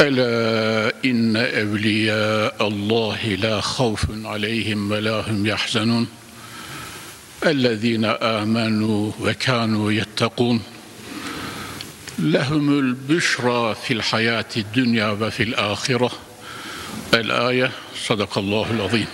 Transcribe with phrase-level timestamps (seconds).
[0.00, 6.06] ألا إن أولياء الله لا خوف عليهم ولا هم يحزنون.
[7.46, 10.62] الذين آمنوا وكانوا يتقون.
[12.18, 16.10] لهم البشرى في الحياة الدنيا وفي الآخرة.
[17.14, 17.70] الآية
[18.06, 19.06] صدق الله العظيم.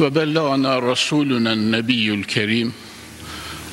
[0.00, 2.72] وبلغنا رسولنا النبي الكريم.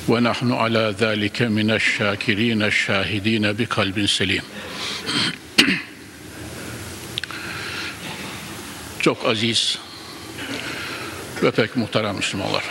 [0.07, 4.43] ونحن على ذلك من الشاكرين الشاهدين بقلب سليم
[9.01, 9.77] Çok aziz
[11.43, 12.63] ve pek muhterem Müslümanlar.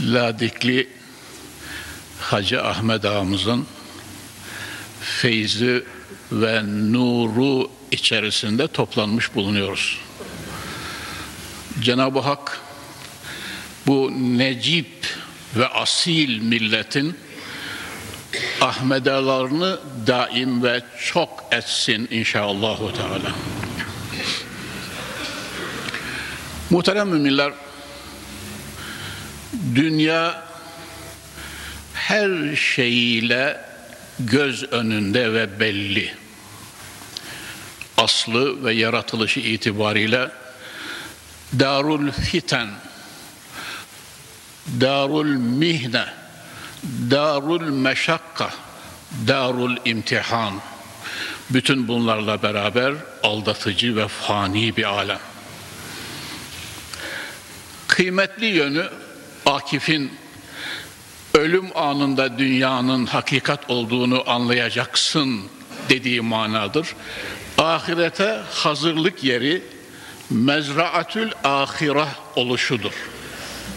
[0.00, 0.88] Ladikli
[2.20, 3.66] Hacı Ahmet ağamızın
[5.00, 5.84] feyzi
[6.32, 9.98] ve nuru içerisinde toplanmış bulunuyoruz.
[11.80, 12.60] Cenab-ı Hak
[13.87, 15.17] bu necip
[15.55, 17.15] ve asil milletin
[18.61, 23.35] Ahmedalarını daim ve çok etsin inşallahü teala.
[26.69, 27.53] Muhterem müminler,
[29.75, 30.47] dünya
[31.93, 33.61] her şeyiyle
[34.19, 36.13] göz önünde ve belli.
[37.97, 40.29] Aslı ve yaratılışı itibariyle
[41.59, 42.69] darul fiten,
[44.81, 46.05] darul mihne,
[47.11, 48.49] darul meşakka,
[49.27, 50.53] darul imtihan.
[51.49, 52.93] Bütün bunlarla beraber
[53.23, 55.19] aldatıcı ve fani bir alem.
[57.87, 58.89] Kıymetli yönü
[59.45, 60.11] Akif'in
[61.33, 65.41] ölüm anında dünyanın hakikat olduğunu anlayacaksın
[65.89, 66.95] dediği manadır.
[67.57, 69.63] Ahirete hazırlık yeri
[70.29, 72.93] mezraatül ahireh oluşudur.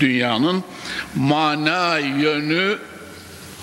[0.00, 0.64] Dünyanın
[1.14, 2.78] mana yönü,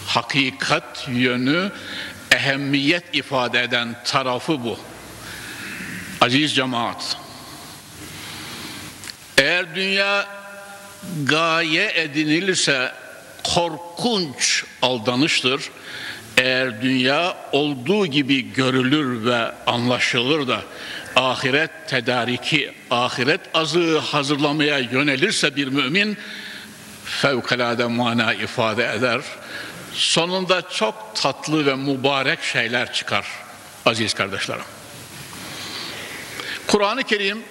[0.07, 1.71] hakikat yönü,
[2.31, 4.79] ehemmiyet ifade eden tarafı bu.
[6.21, 7.17] Aziz cemaat,
[9.37, 10.27] eğer dünya
[11.23, 12.91] gaye edinilirse
[13.43, 15.61] korkunç aldanıştır.
[16.36, 20.62] Eğer dünya olduğu gibi görülür ve anlaşılır da
[21.16, 26.16] ahiret tedariki, ahiret azığı hazırlamaya yönelirse bir mümin
[27.04, 29.20] fevkalade mana ifade eder.
[29.92, 33.26] Sonunda çok tatlı ve mübarek şeyler çıkar
[33.86, 34.64] aziz kardeşlerim.
[36.66, 37.42] Kur'an-ı Kerim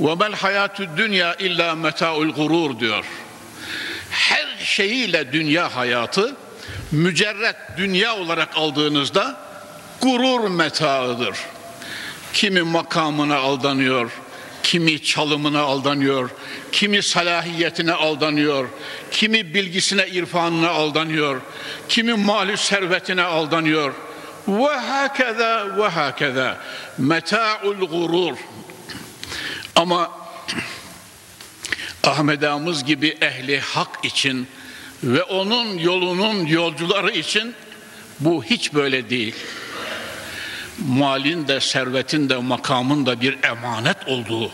[0.00, 3.04] وَمَا الْحَيَاتُ الدُّنْيَا اِلَّا مَتَاءُ الْغُرُورِ diyor.
[4.10, 6.36] Her şeyiyle dünya hayatı
[6.91, 9.37] mücerret dünya olarak aldığınızda
[10.01, 11.37] gurur metaıdır.
[12.33, 14.11] Kimi makamına aldanıyor,
[14.63, 16.29] kimi çalımına aldanıyor,
[16.71, 18.67] kimi salahiyetine aldanıyor,
[19.11, 21.41] kimi bilgisine, irfanına aldanıyor,
[21.89, 23.93] kimi malü servetine aldanıyor.
[24.47, 26.57] Ve hakeza ve hakeza
[26.97, 28.37] meta'ul gurur.
[29.75, 30.11] Ama
[32.03, 34.47] Ahmet Ağamız gibi ehli hak için
[35.03, 37.53] ve onun yolunun yolcuları için
[38.19, 39.35] bu hiç böyle değil.
[40.87, 44.51] Malin de, servetin de, makamın da bir emanet olduğu,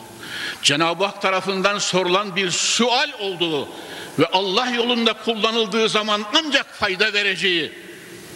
[0.61, 3.69] Cenab-ı Hak tarafından sorulan bir sual olduğu
[4.19, 7.71] ve Allah yolunda kullanıldığı zaman ancak fayda vereceği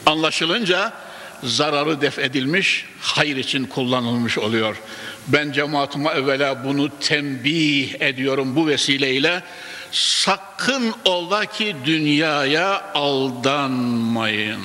[0.05, 0.93] anlaşılınca
[1.43, 4.75] zararı def edilmiş, hayır için kullanılmış oluyor.
[5.27, 9.43] Ben cemaatime evvela bunu tembih ediyorum bu vesileyle.
[9.91, 14.61] Sakın ola ki dünyaya aldanmayın.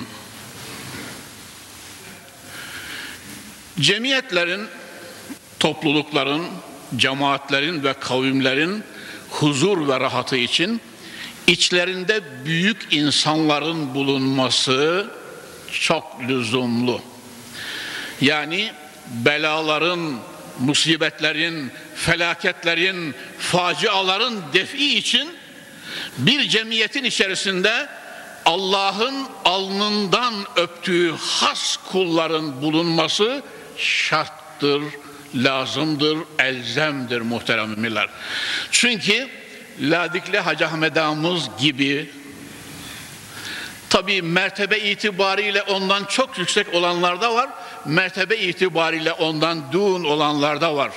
[3.80, 4.68] Cemiyetlerin,
[5.60, 6.46] toplulukların,
[6.96, 8.84] cemaatlerin ve kavimlerin
[9.30, 10.80] huzur ve rahatı için
[11.46, 15.10] içlerinde büyük insanların bulunması
[15.80, 17.00] çok lüzumlu.
[18.20, 18.72] Yani
[19.08, 20.18] belaların,
[20.58, 25.28] musibetlerin, felaketlerin, faciaların defi için
[26.18, 27.88] bir cemiyetin içerisinde
[28.44, 33.42] Allah'ın alnından öptüğü has kulların bulunması
[33.78, 34.82] şarttır,
[35.34, 38.08] lazımdır, elzemdir muhterem müminler.
[38.70, 39.28] Çünkü
[39.80, 42.10] Ladikli Hacı Ahmet Ağamız gibi
[43.94, 47.50] Tabii mertebe itibariyle ondan çok yüksek olanlar da var.
[47.84, 50.90] Mertebe itibariyle ondan dun olanlar da var.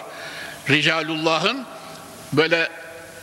[0.69, 1.65] Ricalullah'ın
[2.33, 2.69] böyle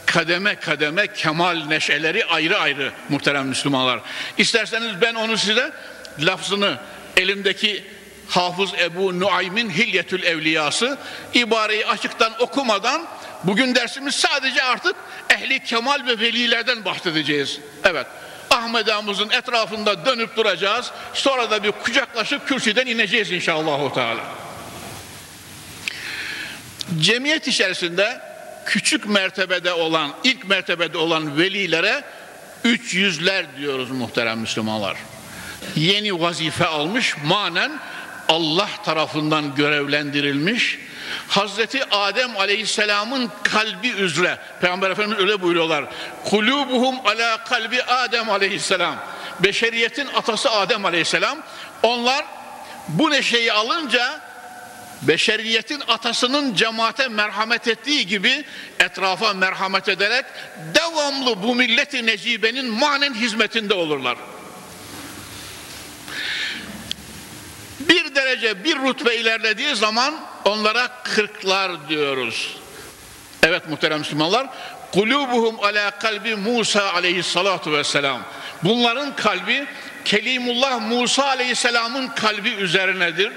[0.06, 4.00] kademe kademe kemal neşeleri ayrı ayrı muhterem Müslümanlar.
[4.38, 5.72] İsterseniz ben onu size
[6.18, 6.78] lafzını
[7.16, 7.84] elimdeki
[8.28, 10.98] Hafız Ebu Nuaym'in Hilyetül Evliyası
[11.34, 13.06] ibareyi açıktan okumadan
[13.44, 14.96] bugün dersimiz sadece artık
[15.30, 17.60] ehli kemal ve velilerden bahsedeceğiz.
[17.84, 18.06] Evet.
[18.64, 20.90] Ahmet Ağamızın etrafında dönüp duracağız.
[21.14, 23.94] Sonra da bir kucaklaşıp kürsüden ineceğiz inşallah.
[23.94, 24.24] Teala.
[27.00, 28.20] Cemiyet içerisinde
[28.66, 32.04] küçük mertebede olan, ilk mertebede olan velilere
[32.64, 34.96] üç yüzler diyoruz muhterem Müslümanlar.
[35.76, 37.72] Yeni vazife almış, manen
[38.28, 40.78] Allah tarafından görevlendirilmiş.
[41.28, 45.84] Hazreti Adem Aleyhisselam'ın kalbi üzere Peygamber Efendimiz öyle buyuruyorlar.
[46.24, 48.96] Kulubuhum ala kalbi Adem Aleyhisselam.
[49.40, 51.38] Beşeriyetin atası Adem Aleyhisselam.
[51.82, 52.24] Onlar
[52.88, 54.20] bu neşeyi alınca
[55.02, 58.44] beşeriyetin atasının cemaate merhamet ettiği gibi
[58.80, 60.24] etrafa merhamet ederek
[60.74, 64.16] devamlı bu milleti necibenin manen hizmetinde olurlar.
[67.80, 72.56] Bir derece bir rütbe ilerlediği zaman onlara kırklar diyoruz.
[73.42, 74.46] Evet muhterem Müslümanlar
[74.92, 78.22] kulubuhum ala kalbi Musa aleyhissalatu vesselam.
[78.62, 79.66] Bunların kalbi
[80.04, 83.32] Kelimullah Musa aleyhisselamın kalbi üzerinedir.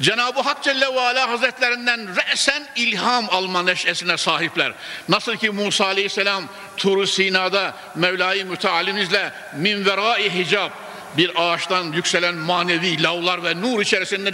[0.00, 4.72] Cenab-ı Hak Celle ve Ala Hazretlerinden re'sen ilham alma neşesine sahipler.
[5.08, 6.44] Nasıl ki Musa aleyhisselam
[6.76, 10.70] Tur-u Sina'da Mevla-i Mütealimizle min verai hicab
[11.16, 14.30] bir ağaçtan yükselen manevi lavlar ve nur içerisinde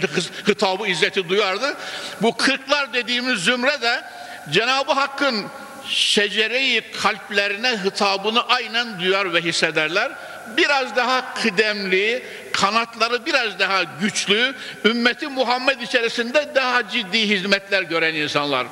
[0.47, 1.77] hitabı izzeti duyardı.
[2.21, 4.03] Bu kırklar dediğimiz zümre de
[4.51, 5.45] Cenab-ı Hakk'ın
[5.89, 10.11] şecereyi kalplerine hitabını aynen duyar ve hissederler.
[10.57, 18.67] Biraz daha kıdemli, kanatları biraz daha güçlü, ümmeti Muhammed içerisinde daha ciddi hizmetler gören insanlar.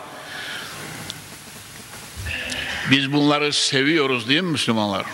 [2.91, 5.05] Biz bunları seviyoruz değil mi Müslümanlar?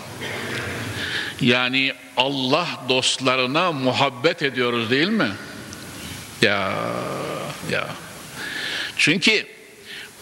[1.40, 5.30] Yani Allah dostlarına muhabbet ediyoruz değil mi?
[6.42, 6.72] Ya
[7.70, 7.88] ya.
[8.96, 9.46] Çünkü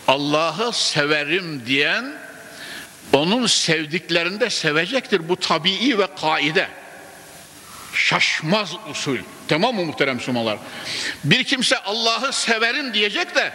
[0.08, 2.14] Allah'ı severim diyen
[3.12, 5.28] onun sevdiklerinde sevecektir.
[5.28, 6.68] Bu tabii ve kaide.
[7.94, 9.18] Şaşmaz usul.
[9.48, 10.58] Tamam mı muhterem Müslümanlar?
[11.24, 13.52] Bir kimse Allah'ı severim diyecek de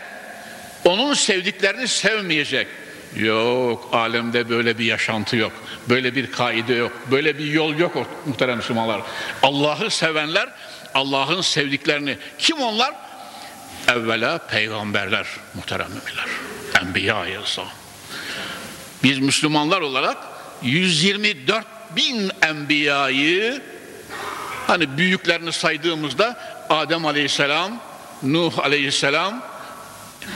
[0.85, 2.67] onun sevdiklerini sevmeyecek.
[3.15, 5.51] Yok, alemde böyle bir yaşantı yok.
[5.89, 6.91] Böyle bir kaide yok.
[7.11, 9.01] Böyle bir yol yok muhterem Müslümanlar.
[9.43, 10.49] Allah'ı sevenler,
[10.93, 12.17] Allah'ın sevdiklerini.
[12.37, 12.93] Kim onlar?
[13.87, 16.25] Evvela peygamberler, muhterem müminler.
[16.81, 17.39] Enbiya-i
[19.03, 20.17] Biz Müslümanlar olarak
[20.61, 21.65] 124
[21.95, 23.61] bin enbiyayı
[24.67, 27.79] hani büyüklerini saydığımızda Adem aleyhisselam,
[28.23, 29.43] Nuh aleyhisselam,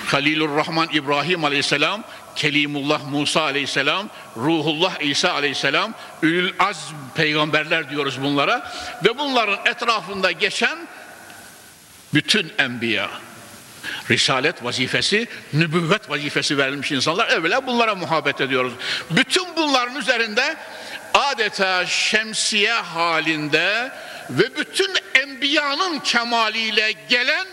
[0.06, 2.04] Halilur Rahman İbrahim aleyhisselam,
[2.36, 8.72] Kelimullah Musa aleyhisselam, Ruhullah İsa aleyhisselam, Ülül Azm peygamberler diyoruz bunlara.
[9.06, 10.78] Ve bunların etrafında geçen
[12.14, 13.10] bütün enbiya,
[14.10, 17.28] risalet vazifesi, nübüvvet vazifesi verilmiş insanlar.
[17.28, 18.74] Evvela bunlara muhabbet ediyoruz.
[19.12, 20.56] Bütün bunların üzerinde
[21.14, 23.92] adeta şemsiye halinde
[24.30, 27.48] ve bütün enbiyanın kemaliyle gelen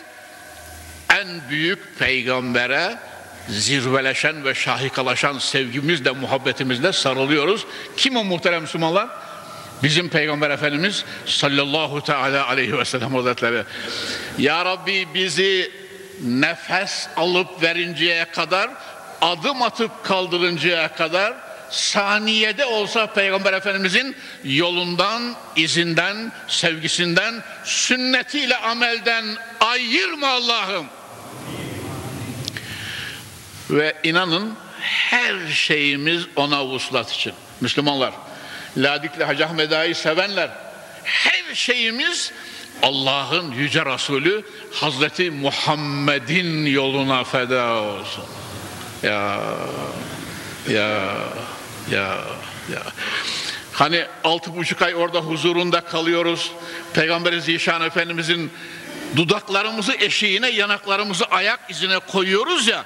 [1.10, 2.98] en büyük peygambere
[3.48, 7.66] zirveleşen ve şahikalaşan sevgimizle, muhabbetimizle sarılıyoruz.
[7.96, 9.08] Kim o muhterem Müslümanlar?
[9.82, 13.64] Bizim Peygamber Efendimiz sallallahu teala aleyhi ve sellem hazretleri.
[14.38, 15.72] Ya Rabbi bizi
[16.24, 18.70] nefes alıp verinceye kadar,
[19.20, 21.34] adım atıp kaldırıncaya kadar
[21.70, 27.34] saniyede olsa Peygamber Efendimizin yolundan, izinden, sevgisinden,
[27.64, 29.24] sünnetiyle amelden
[29.60, 30.86] ayırma Allah'ım.
[33.70, 37.32] Ve inanın her şeyimiz ona vuslat için.
[37.60, 38.14] Müslümanlar,
[38.76, 40.50] Ladikli Hacı Ahmet sevenler,
[41.04, 42.32] her şeyimiz
[42.82, 48.24] Allah'ın yüce Resulü Hazreti Muhammed'in yoluna feda olsun.
[49.02, 49.40] Ya,
[50.68, 51.14] ya,
[51.90, 52.18] ya,
[52.72, 52.82] ya.
[53.72, 56.52] Hani altı buçuk ay orada huzurunda kalıyoruz.
[56.94, 58.52] Peygamber Zişan Efendimizin
[59.16, 62.84] dudaklarımızı eşiğine, yanaklarımızı ayak izine koyuyoruz ya.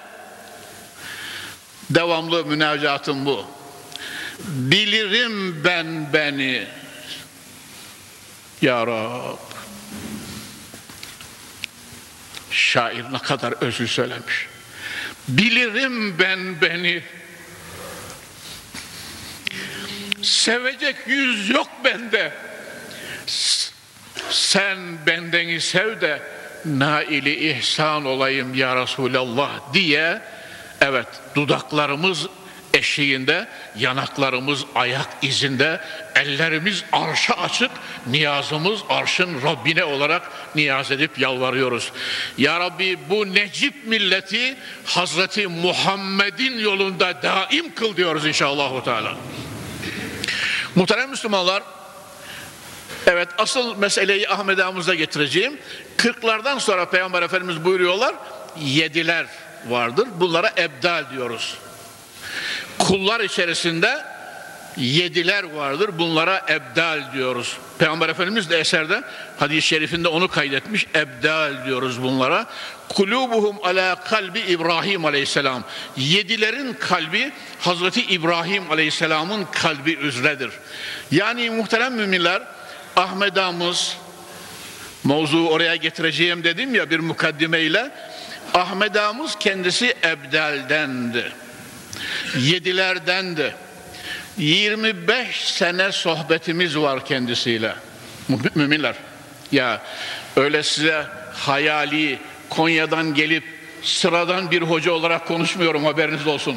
[1.90, 3.46] Devamlı münacatım bu.
[4.44, 6.66] Bilirim ben beni.
[8.62, 9.36] Ya Rab.
[12.50, 14.46] Şair ne kadar özlü söylemiş.
[15.28, 17.02] Bilirim ben beni.
[20.22, 22.32] Sevecek yüz yok bende.
[24.30, 26.22] sen bendeni sev de
[26.64, 30.22] naili ihsan olayım ya Resulallah diye
[30.80, 32.26] evet dudaklarımız
[32.74, 35.80] eşiğinde, yanaklarımız ayak izinde,
[36.14, 37.70] ellerimiz arşa açık,
[38.06, 41.92] niyazımız arşın Rabbine olarak niyaz edip yalvarıyoruz.
[42.38, 48.84] Ya Rabbi bu Necip milleti Hazreti Muhammed'in yolunda daim kıl diyoruz inşallah.
[48.84, 49.16] Teala.
[50.74, 51.62] Muhterem Müslümanlar,
[53.06, 55.58] Evet asıl meseleyi Ahmet Ağamız'a getireceğim.
[55.96, 58.14] Kırklardan sonra Peygamber Efendimiz buyuruyorlar
[58.60, 59.26] yediler
[59.68, 60.08] vardır.
[60.20, 61.58] Bunlara ebdal diyoruz.
[62.78, 64.04] Kullar içerisinde
[64.76, 65.90] yediler vardır.
[65.98, 67.56] Bunlara ebdal diyoruz.
[67.78, 69.02] Peygamber Efendimiz de eserde
[69.38, 70.86] hadis-i şerifinde onu kaydetmiş.
[70.94, 72.46] Ebdal diyoruz bunlara.
[72.88, 75.64] Kulubuhum ala kalbi İbrahim aleyhisselam.
[75.96, 80.50] Yedilerin kalbi Hazreti İbrahim aleyhisselamın kalbi üzredir.
[81.10, 82.42] Yani muhterem müminler
[82.96, 83.96] Ahmet Ağamız
[85.04, 87.90] mevzu oraya getireceğim dedim ya bir mukaddimeyle
[88.54, 91.32] Ahmet Ağamız kendisi Ebdel'dendi.
[92.38, 93.54] Yedilerdendi.
[94.38, 97.74] 25 sene sohbetimiz var kendisiyle.
[98.54, 98.94] Müminler.
[99.52, 99.82] Ya
[100.36, 102.18] öyle size hayali
[102.50, 103.44] Konya'dan gelip
[103.82, 106.56] sıradan bir hoca olarak konuşmuyorum haberiniz olsun.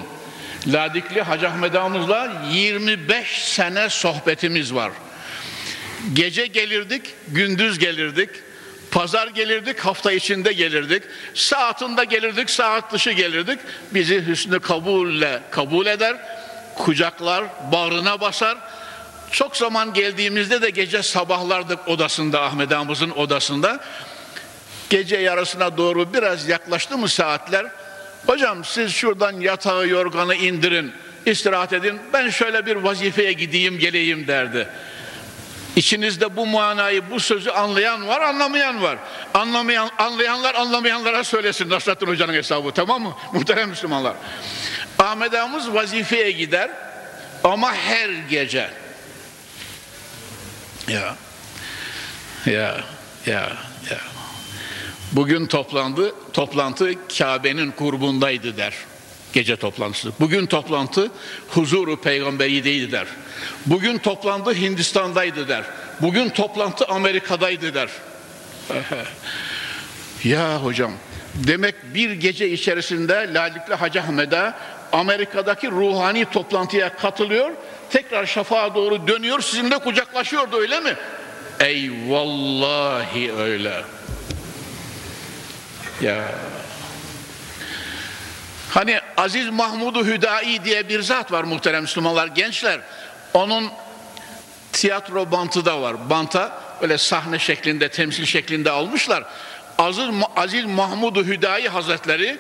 [0.68, 4.92] Ladikli Hacı Ahmet Ağamızla 25 sene sohbetimiz var.
[6.14, 8.30] Gece gelirdik, gündüz gelirdik.
[8.92, 11.04] Pazar gelirdik, hafta içinde gelirdik.
[11.34, 13.60] Saatinde gelirdik, saat dışı gelirdik.
[13.92, 16.18] Bizi hüsnü kabulle kabul eder.
[16.76, 18.58] Kucaklar, bağrına basar.
[19.32, 23.80] Çok zaman geldiğimizde de gece sabahlardık odasında, Ahmet Ağamızın odasında.
[24.90, 27.66] Gece yarısına doğru biraz yaklaştı mı saatler?
[28.28, 30.92] Hocam siz şuradan yatağı yorganı indirin,
[31.26, 32.00] istirahat edin.
[32.14, 34.68] Ben şöyle bir vazifeye gideyim geleyim derdi.
[35.80, 38.98] İçinizde bu manayı, bu sözü anlayan var, anlamayan var.
[39.34, 43.16] Anlamayan, anlayanlar anlamayanlara söylesin Nasrattin Hoca'nın hesabı tamam mı?
[43.34, 44.16] Muhterem Müslümanlar.
[45.00, 46.72] Ahmet Ağamız vazifeye gider
[47.44, 48.70] ama her gece.
[50.88, 51.16] Ya,
[52.46, 52.78] ya,
[53.26, 53.50] ya,
[53.90, 54.00] ya.
[55.12, 58.74] Bugün toplandı, toplantı Kabe'nin kurbundaydı der.
[59.34, 60.12] Gece toplantısı.
[60.20, 61.12] Bugün toplantı
[61.50, 63.08] huzuru peygamberiydi der.
[63.66, 65.64] Bugün toplantı Hindistan'daydı der.
[66.02, 67.90] Bugün toplantı Amerika'daydı der.
[70.24, 70.92] ya hocam
[71.36, 74.54] demek bir gece içerisinde Lalikli Hacı Ahmet'e
[74.92, 77.52] Amerika'daki ruhani toplantıya katılıyor.
[77.90, 80.96] Tekrar şafağa doğru dönüyor sizinle kucaklaşıyordu öyle mi?
[81.60, 83.84] Ey vallahi öyle.
[86.02, 86.32] Ya
[88.70, 92.80] Hani Aziz Mahmudu Hüdai diye bir zat var muhterem Müslümanlar gençler.
[93.34, 93.72] Onun
[94.72, 96.10] tiyatro bantı da var.
[96.10, 99.24] Banta öyle sahne şeklinde, temsil şeklinde almışlar.
[99.78, 102.38] Aziz, Aziz Mahmudu Hüdai Hazretleri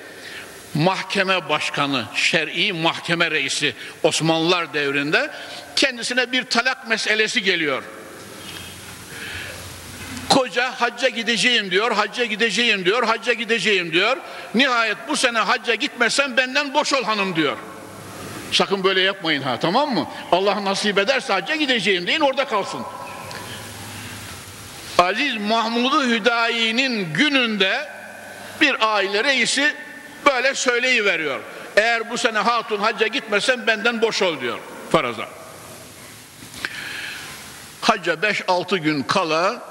[0.74, 5.32] mahkeme başkanı, şer'i mahkeme reisi Osmanlılar devrinde
[5.76, 7.84] kendisine bir talak meselesi geliyor.
[10.30, 14.18] Koca hacca gideceğim diyor, hacca gideceğim diyor, hacca gideceğim diyor.
[14.56, 17.58] Nihayet bu sene hacca gitmezsen benden boş ol hanım diyor.
[18.52, 20.08] Sakın böyle yapmayın ha tamam mı?
[20.32, 22.82] Allah nasip ederse hacca gideceğim deyin orada kalsın.
[24.98, 27.88] Aziz Mahmud Hüdayi'nin gününde
[28.62, 29.76] bir aile reisi
[30.26, 31.40] böyle söyleyiveriyor.
[31.78, 34.60] Eğer bu sene hatun hacca gitmesen benden boş ol diyor
[34.92, 35.30] faraza.
[37.82, 39.62] Hacca 5-6 gün kala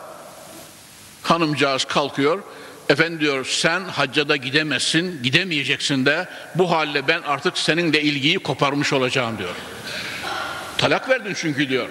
[1.29, 2.43] Hanımcağız kalkıyor.
[2.89, 9.39] Efendim diyor sen haccada gidemezsin, gidemeyeceksin de bu halle ben artık seninle ilgiyi koparmış olacağım
[9.39, 9.55] diyor.
[10.79, 11.89] Talak verdin çünkü diyor.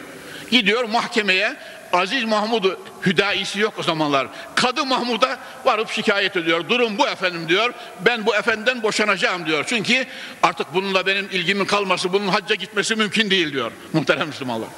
[0.52, 1.56] Gidiyor mahkemeye
[1.94, 4.28] Aziz Mahmud'u hüdaisi yok o zamanlar.
[4.56, 6.70] Kadı Mahmud'a varıp şikayet ediyor.
[6.70, 7.74] Durum bu efendim diyor.
[8.06, 9.66] Ben bu efendiden boşanacağım diyor.
[9.68, 10.06] Çünkü
[10.44, 13.72] artık bununla benim ilgimin kalması, bunun hacca gitmesi mümkün değil diyor.
[13.94, 14.70] Muhterem Müslümanlar.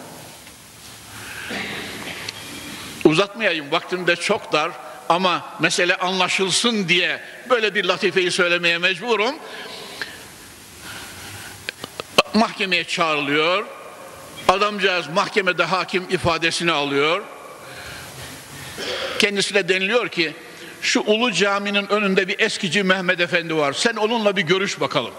[3.09, 4.71] Uzatmayayım vaktim de çok dar
[5.09, 9.35] ama mesele anlaşılsın diye böyle bir latifeyi söylemeye mecburum.
[12.33, 13.65] Mahkemeye çağrılıyor.
[14.47, 17.23] Adamcağız mahkemede hakim ifadesini alıyor.
[19.19, 20.33] Kendisine deniliyor ki
[20.81, 23.73] şu ulu caminin önünde bir eskici Mehmet Efendi var.
[23.73, 25.13] Sen onunla bir görüş bakalım.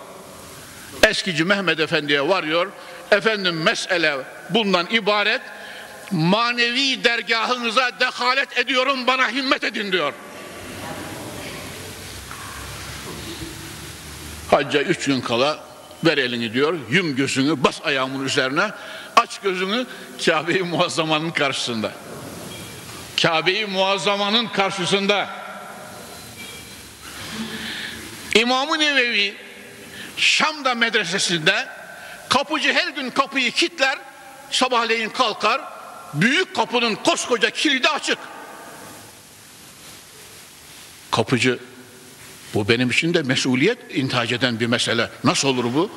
[1.07, 2.73] Eskici Mehmet Efendi'ye varıyor.
[3.11, 4.17] Efendim mesele
[4.51, 5.41] bundan ibaret
[6.11, 10.13] manevi dergahınıza dehalet ediyorum bana himmet edin diyor.
[14.51, 15.65] Hacca üç gün kala
[16.05, 18.71] ver elini diyor, yum gözünü, bas ayağımın üzerine,
[19.17, 19.87] aç gözünü
[20.27, 21.93] Kabe-i Muazzama'nın karşısında.
[23.23, 25.29] Kabe-i Muazzama'nın karşısında
[28.35, 29.35] İmam-ı Nevevi
[30.17, 31.69] Şam'da medresesinde
[32.29, 33.99] kapıcı her gün kapıyı kilitler
[34.51, 35.61] sabahleyin kalkar
[36.15, 38.19] büyük kapının koskoca kilidi açık.
[41.11, 41.59] Kapıcı
[42.55, 45.11] bu benim için de mesuliyet intihac eden bir mesele.
[45.25, 45.91] Nasıl olur bu?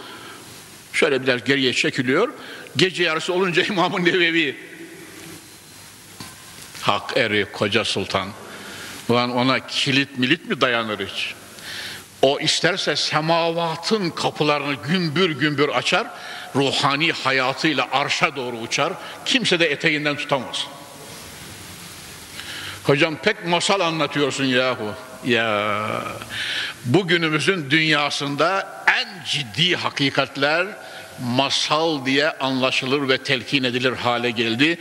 [0.93, 2.33] Şöyle biraz geriye çekiliyor.
[2.75, 4.57] Gece yarısı olunca İmam-ı Nevevi
[6.81, 8.29] hak eri koca sultan.
[9.09, 11.33] Ulan ona kilit milit mi dayanır hiç?
[12.21, 16.07] O isterse semavatın kapılarını gümbür gümbür açar,
[16.55, 18.93] ruhani hayatıyla arşa doğru uçar,
[19.25, 20.67] kimse de eteğinden tutamaz.
[22.83, 24.93] Hocam pek masal anlatıyorsun yahu.
[25.25, 25.79] Ya
[26.85, 30.67] bugünümüzün dünyasında en ciddi hakikatler
[31.19, 34.77] masal diye anlaşılır ve telkin edilir hale geldi.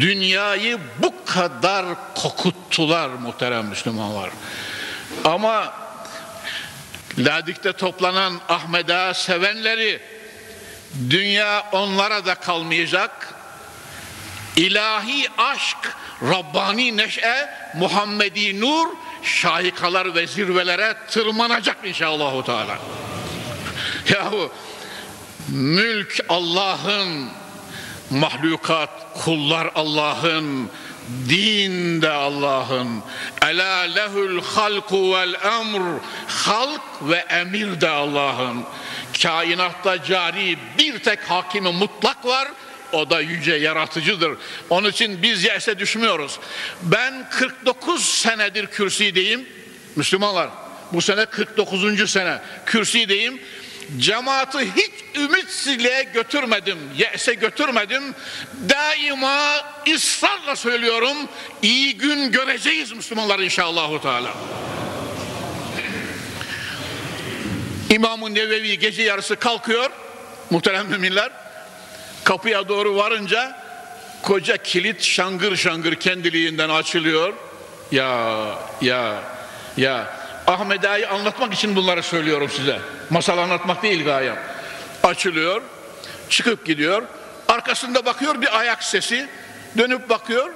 [0.00, 4.30] Dünyayı bu kadar kokuttular muhterem Müslümanlar.
[5.24, 5.74] Ama
[7.18, 10.00] Ladik'te toplanan Ahmet'a sevenleri
[11.10, 13.34] dünya onlara da kalmayacak.
[14.56, 18.86] İlahi aşk, Rabbani neşe, Muhammedi nur
[19.22, 22.44] şahikalar ve zirvelere tırmanacak inşallah.
[22.44, 22.78] Teala.
[24.14, 24.52] Yahu
[25.48, 27.28] mülk Allah'ın,
[28.10, 28.90] mahlukat
[29.24, 30.70] kullar Allah'ın,
[31.28, 33.02] din de Allah'ın.
[33.42, 36.00] Ela lehul halku vel emr.
[36.28, 38.64] Halk ve emir de Allah'ın.
[39.22, 42.48] Kainatta cari bir tek hakimi mutlak var.
[42.92, 44.32] O da yüce yaratıcıdır.
[44.70, 46.38] Onun için biz yese düşmüyoruz.
[46.82, 49.46] Ben 49 senedir kürsideyim.
[49.96, 50.50] Müslümanlar
[50.92, 52.10] bu sene 49.
[52.10, 53.40] sene kürsideyim.
[53.98, 58.02] Cemaati hiç ümitsizliğe götürmedim, yese götürmedim.
[58.68, 59.56] Daima
[59.94, 61.16] ısrarla söylüyorum,
[61.62, 64.02] iyi gün göreceğiz Müslümanlar inşallah.
[64.02, 64.34] Teala.
[67.90, 69.90] İmam-ı Nevevi gece yarısı kalkıyor,
[70.50, 71.30] muhterem müminler.
[72.24, 73.60] Kapıya doğru varınca
[74.22, 77.34] koca kilit şangır şangır kendiliğinden açılıyor.
[77.92, 78.48] Ya,
[78.80, 79.22] ya,
[79.76, 80.16] ya.
[80.46, 82.78] Ahmet Ağa'yı anlatmak için bunları söylüyorum size.
[83.10, 84.38] Masal anlatmak değil gayem.
[85.02, 85.62] Açılıyor,
[86.28, 87.02] çıkıp gidiyor.
[87.48, 89.28] Arkasında bakıyor bir ayak sesi.
[89.78, 90.50] Dönüp bakıyor,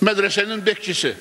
[0.00, 1.14] medresenin bekçisi.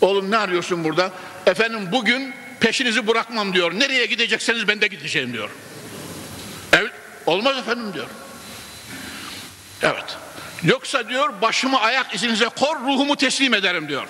[0.00, 1.10] Oğlum ne arıyorsun burada?
[1.46, 3.72] Efendim bugün peşinizi bırakmam diyor.
[3.72, 5.50] Nereye gidecekseniz ben de gideceğim diyor.
[6.72, 6.92] Evet,
[7.26, 8.06] olmaz efendim diyor.
[9.82, 10.16] Evet.
[10.62, 14.06] Yoksa diyor başımı ayak izinize kor ruhumu teslim ederim diyor.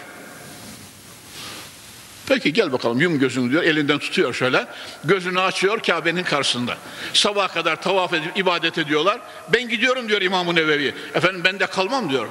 [2.29, 4.67] Peki gel bakalım yum gözünü diyor elinden tutuyor şöyle
[5.05, 6.77] gözünü açıyor Kabe'nin karşısında
[7.13, 9.21] sabaha kadar tavaf edip ibadet ediyorlar
[9.53, 12.29] ben gidiyorum diyor İmam-ı Nevevi efendim ben de kalmam diyor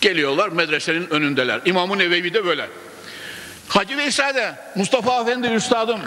[0.00, 2.68] geliyorlar medresenin önündeler İmam-ı Nevevi de böyle
[3.68, 6.00] Hacı Veysade Mustafa Efendi Üstadım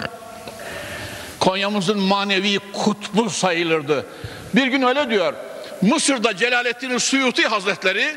[1.40, 4.06] Konya'mızın manevi kutbu sayılırdı
[4.54, 5.34] bir gün öyle diyor
[5.82, 8.16] Mısır'da Celaleddin Suyuti Hazretleri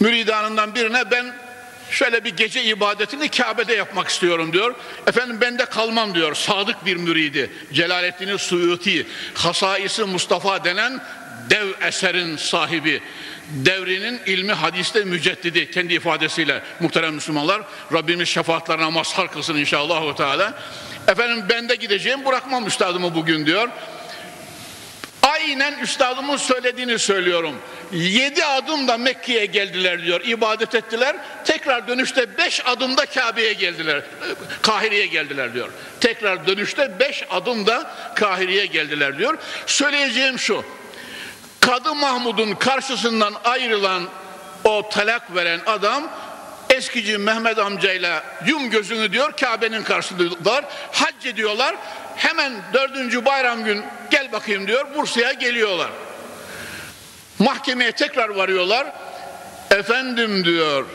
[0.00, 1.34] müridanından birine ben
[1.90, 4.74] şöyle bir gece ibadetini Kabe'de yapmak istiyorum diyor.
[5.06, 6.34] Efendim ben de kalmam diyor.
[6.34, 7.50] Sadık bir müridi.
[7.72, 11.00] Celaleddin Suyuti, Hasaisi Mustafa denen
[11.50, 13.02] dev eserin sahibi.
[13.48, 17.62] Devrinin ilmi hadiste müceddidi kendi ifadesiyle muhterem Müslümanlar.
[17.92, 20.16] Rabbimiz şefaatlerine mazhar kılsın inşallah.
[20.16, 20.54] Teala.
[21.08, 23.68] Efendim ben de gideceğim bırakmam üstadımı bugün diyor.
[25.22, 27.54] Aynen üstadımın söylediğini söylüyorum.
[27.92, 30.20] Yedi adımda Mekke'ye geldiler diyor.
[30.24, 31.16] ibadet ettiler.
[31.44, 34.02] Tekrar dönüşte beş adımda Kabe'ye geldiler.
[34.62, 35.68] Kahire'ye geldiler diyor.
[36.00, 39.38] Tekrar dönüşte beş adımda Kahire'ye geldiler diyor.
[39.66, 40.64] Söyleyeceğim şu.
[41.60, 44.02] Kadı Mahmud'un karşısından ayrılan
[44.64, 46.10] o talak veren adam
[46.70, 50.64] eskici Mehmet amcayla yum gözünü diyor Kabe'nin karşısındalar.
[50.92, 51.76] Hac ediyorlar.
[52.16, 55.90] Hemen dördüncü bayram gün gel bakayım diyor Bursa'ya geliyorlar.
[57.38, 58.92] Mahkemeye tekrar varıyorlar.
[59.70, 60.86] Efendim diyor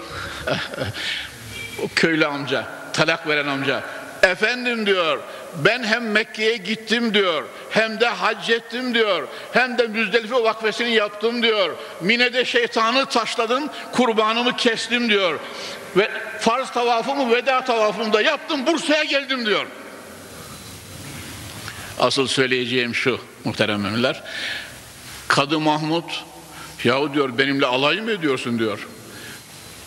[1.84, 3.84] o köylü amca, talak veren amca.
[4.24, 5.20] Efendim diyor
[5.56, 9.28] ben hem Mekke'ye gittim diyor hem de hac ettim diyor.
[9.54, 11.76] Hem de Müzdelife vakfesini yaptım diyor.
[12.02, 15.40] Mine'de şeytanı taşladım kurbanımı kestim diyor.
[15.98, 19.66] Ve farz tavafımı veda tavafımı da yaptım Bursa'ya geldim diyor.
[22.00, 24.24] Asıl söyleyeceğim şu muhterem müminler.
[25.28, 26.10] Kadı Mahmud
[26.84, 28.60] yahu diyor benimle alay mı ediyorsun?
[28.60, 28.88] diyor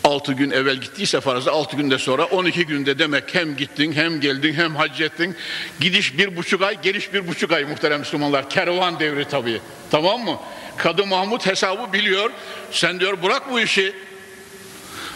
[0.07, 4.53] 6 gün evvel gittiyse farzda 6 günde sonra 12 günde demek hem gittin hem geldin
[4.53, 5.35] hem hac ettin.
[5.79, 8.49] Gidiş bir buçuk ay geliş bir buçuk ay muhterem Müslümanlar.
[8.49, 9.61] Kervan devri tabii.
[9.91, 10.39] Tamam mı?
[10.77, 12.31] Kadı Mahmut hesabı biliyor.
[12.71, 13.93] Sen diyor bırak bu işi.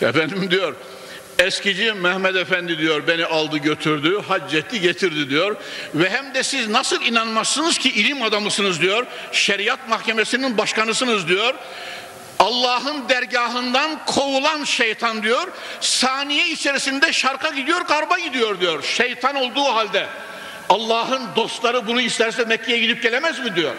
[0.01, 0.75] Efendim diyor
[1.39, 5.56] Eskici Mehmet Efendi diyor beni aldı götürdü, hac etti getirdi diyor.
[5.95, 9.06] Ve hem de siz nasıl inanmazsınız ki ilim adamısınız diyor.
[9.32, 11.56] Şeriat mahkemesinin başkanısınız diyor.
[12.41, 15.47] Allah'ın dergahından kovulan şeytan diyor.
[15.82, 18.84] Saniye içerisinde şarka gidiyor, garba gidiyor diyor.
[18.84, 20.08] Şeytan olduğu halde.
[20.69, 23.75] Allah'ın dostları bunu isterse Mekke'ye gidip gelemez mi diyor.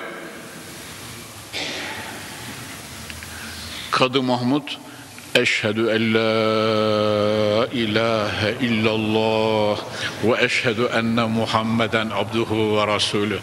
[3.90, 4.68] Kadı Mahmud
[5.34, 9.78] Eşhedü en la ilahe illallah
[10.24, 13.38] ve eşhedü enne Muhammeden abduhu ve rasulü.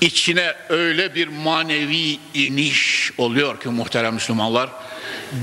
[0.00, 4.70] İçine öyle bir manevi iniş oluyor ki muhterem Müslümanlar,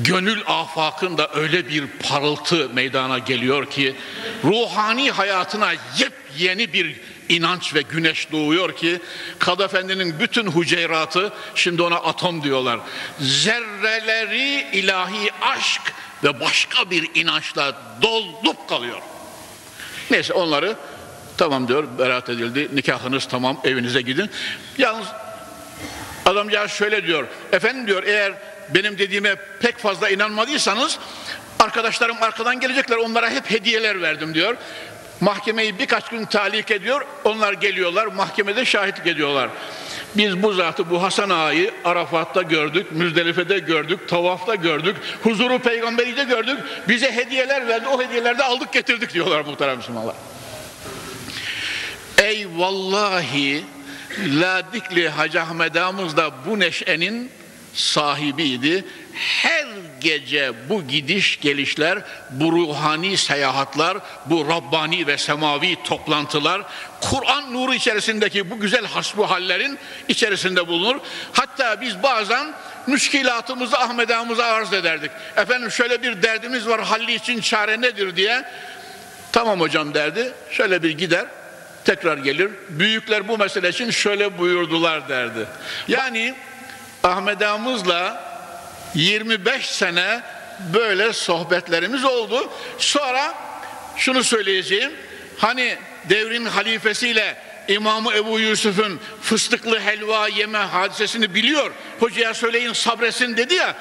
[0.04, 3.96] gönül afakında öyle bir parıltı meydana geliyor ki,
[4.44, 6.96] ruhani hayatına yepyeni bir
[7.30, 9.00] inanç ve güneş doğuyor ki
[9.40, 12.80] Kadı Efendi'nin bütün hüceyratı şimdi ona atom diyorlar.
[13.20, 15.82] Zerreleri ilahi aşk
[16.24, 19.02] ve başka bir inançla dolup kalıyor.
[20.12, 20.76] Neyse onları
[21.42, 24.30] tamam diyor beraat edildi nikahınız tamam evinize gidin.
[24.78, 25.08] Yalnız
[26.26, 28.34] adamcağız şöyle diyor efendim diyor eğer
[28.70, 31.00] benim dediğime pek fazla inanmadıysanız
[31.60, 34.56] arkadaşlarım arkadan gelecekler onlara hep hediyeler verdim diyor.
[35.22, 37.06] Mahkemeyi birkaç gün talik ediyor.
[37.24, 38.06] Onlar geliyorlar.
[38.06, 39.50] Mahkemede şahitlik ediyorlar.
[40.16, 46.24] Biz bu zatı, bu Hasan Ağa'yı Arafat'ta gördük, Müzdelife'de gördük, Tavaf'ta gördük, huzuru peygamberi de
[46.24, 46.58] gördük.
[46.88, 50.16] Bize hediyeler verdi, o hediyeleri de aldık getirdik diyorlar muhterem Müslümanlar.
[52.22, 53.64] Ey vallahi
[54.26, 57.32] Ladikli Hacı Ahmet Ağamız da bu neşenin
[57.74, 58.86] sahibiydi.
[59.14, 59.68] Her
[60.02, 62.00] gece bu gidiş gelişler,
[62.32, 66.62] bu ruhani seyahatler, bu Rabbani ve semavi toplantılar,
[67.02, 71.00] Kur'an nuru içerisindeki bu güzel hasbu hallerin içerisinde bulunur.
[71.34, 72.48] Hatta biz bazen
[72.88, 75.12] müşkilatımızı Ahmet Ağamıza arz ederdik.
[75.38, 78.44] Efendim şöyle bir derdimiz var, halli için çare nedir diye.
[79.32, 81.26] Tamam hocam derdi, şöyle bir gider,
[81.86, 82.52] tekrar gelir.
[82.70, 85.46] Büyükler bu mesele için şöyle buyurdular derdi.
[85.88, 86.36] Yani
[87.04, 88.32] Ahmet Ağamızla
[88.96, 90.22] 25 sene
[90.74, 92.50] böyle sohbetlerimiz oldu.
[92.78, 93.34] Sonra
[93.98, 94.92] şunu söyleyeceğim.
[95.38, 95.78] Hani
[96.10, 101.72] devrin halifesiyle İmamı Ebu Yusuf'un fıstıklı helva yeme hadisesini biliyor.
[102.00, 103.76] Hocaya söyleyin sabresin dedi ya.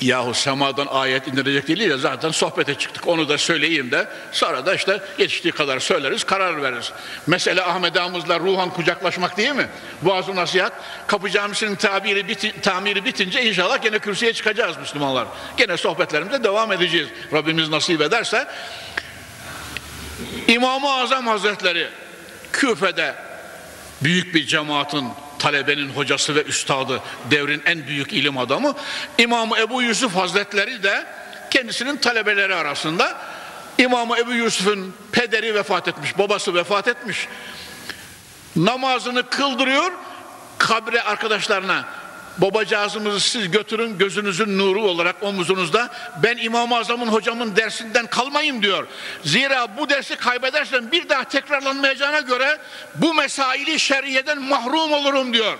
[0.00, 4.74] Yahu semadan ayet indirecek değil ya zaten sohbete çıktık onu da söyleyeyim de sonra da
[4.74, 6.92] işte yetiştiği kadar söyleriz karar veririz.
[7.26, 9.68] Mesele Ahmet Ağamızla ruhan kucaklaşmak değil mi?
[10.02, 10.72] Boğazı nasihat
[11.06, 15.26] Kapı Camisi'nin tabiri biti, tamiri bitince inşallah gene kürsüye çıkacağız Müslümanlar.
[15.56, 17.08] Gene sohbetlerimize devam edeceğiz.
[17.32, 18.46] Rabbimiz nasip ederse.
[20.48, 21.88] İmam-ı Azam Hazretleri
[22.52, 23.14] Küfe'de
[24.02, 28.74] büyük bir cemaatin talebenin hocası ve üstadı, devrin en büyük ilim adamı.
[29.18, 31.06] İmam Ebu Yusuf Hazretleri de
[31.50, 33.16] kendisinin talebeleri arasında.
[33.78, 37.28] İmam Ebu Yusuf'un pederi vefat etmiş, babası vefat etmiş.
[38.56, 39.92] Namazını kıldırıyor,
[40.58, 41.84] kabre arkadaşlarına
[42.38, 45.90] babacağızımızı siz götürün gözünüzün nuru olarak omuzunuzda
[46.22, 48.86] ben İmam-ı Azam'ın hocamın dersinden kalmayayım diyor.
[49.24, 52.58] Zira bu dersi kaybedersem bir daha tekrarlanmayacağına göre
[52.94, 55.58] bu mesaili şeriyeden mahrum olurum diyor.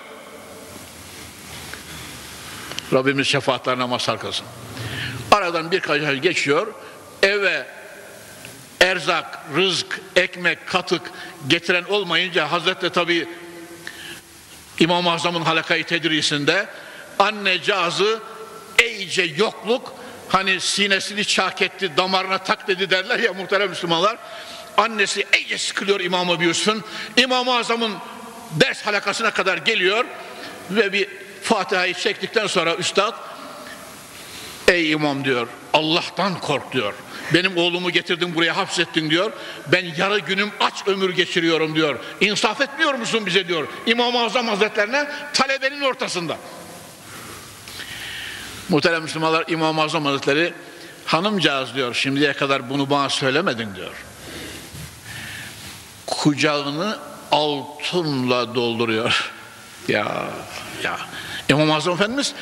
[2.93, 4.47] Rabbimiz şefaatlerine mazhar kılsın.
[5.33, 6.67] Aradan birkaç ay geçiyor.
[7.23, 7.67] Eve
[8.81, 11.03] erzak, rızk, ekmek, katık
[11.49, 13.29] getiren olmayınca Hazreti tabi
[14.81, 16.67] İmam-ı Azam'ın halakayı tedrisinde
[17.19, 18.21] anne cazı
[18.85, 19.95] iyice yokluk
[20.29, 24.19] hani sinesini çak etti damarına tak dedi derler ya muhterem Müslümanlar.
[24.77, 26.85] Annesi iyice sıkılıyor İmam-ı Yusuf'un
[27.17, 27.93] İmam-ı Azam'ın
[28.51, 30.05] ders halakasına kadar geliyor
[30.71, 31.09] ve bir
[31.43, 33.15] Fatiha'yı çektikten sonra üstad
[34.69, 36.95] ey imam diyor Allah'tan kork diyor
[37.35, 39.33] benim oğlumu getirdin buraya hapsettin diyor.
[39.73, 41.99] Ben yarı günüm aç ömür geçiriyorum diyor.
[42.21, 43.69] İnsaf etmiyor musun bize diyor.
[43.87, 46.37] İmam-ı Azam Hazretlerine talebenin ortasında.
[48.69, 50.55] Muhterem Müslümanlar İmam-ı Azam Hazretleri
[51.05, 54.05] hanımcağız diyor şimdiye kadar bunu bana söylemedin diyor.
[56.07, 56.99] Kucağını
[57.33, 59.33] altınla dolduruyor.
[59.89, 60.31] Ya
[60.83, 60.99] ya
[61.49, 62.35] İmam-ı Azam Efendimiz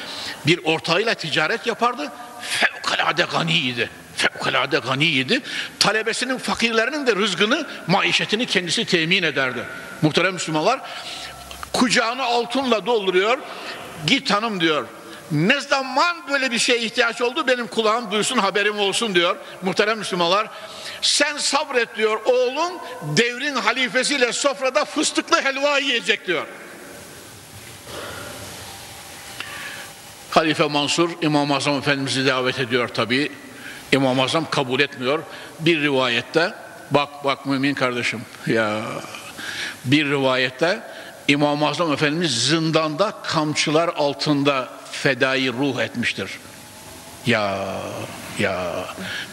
[0.47, 2.12] bir ortağıyla ticaret yapardı.
[2.50, 5.40] Fevkalade ganiydi fevkalade ganiydi.
[5.80, 9.64] Talebesinin, fakirlerinin de rızkını, maişetini kendisi temin ederdi.
[10.02, 10.80] Muhterem Müslümanlar,
[11.72, 13.38] kucağını altınla dolduruyor.
[14.07, 14.87] Git hanım diyor.
[15.30, 19.37] Ne zaman böyle bir şeye ihtiyaç oldu benim kulağım duysun haberim olsun diyor.
[19.62, 20.48] Muhterem Müslümanlar
[21.02, 22.72] sen sabret diyor oğlun
[23.16, 26.46] devrin halifesiyle sofrada fıstıklı helva yiyecek diyor.
[30.35, 33.33] Halife Mansur İmam-ı Azam Efendimiz'i davet ediyor tabi.
[33.92, 35.23] İmam-ı Azam kabul etmiyor.
[35.61, 36.55] Bir rivayette
[36.90, 38.81] bak bak mümin kardeşim ya
[39.85, 40.83] bir rivayette
[41.29, 46.31] İmam-ı Azam Efendimiz zindanda kamçılar altında fedai ruh etmiştir.
[47.27, 47.66] Ya
[48.38, 48.85] ya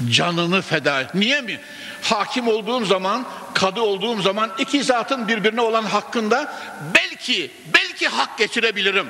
[0.10, 1.16] canını feda et.
[1.16, 1.60] Niye mi?
[2.02, 6.54] Hakim olduğum zaman, kadı olduğum zaman iki zatın birbirine olan hakkında
[6.96, 9.08] belki belki hak geçirebilirim.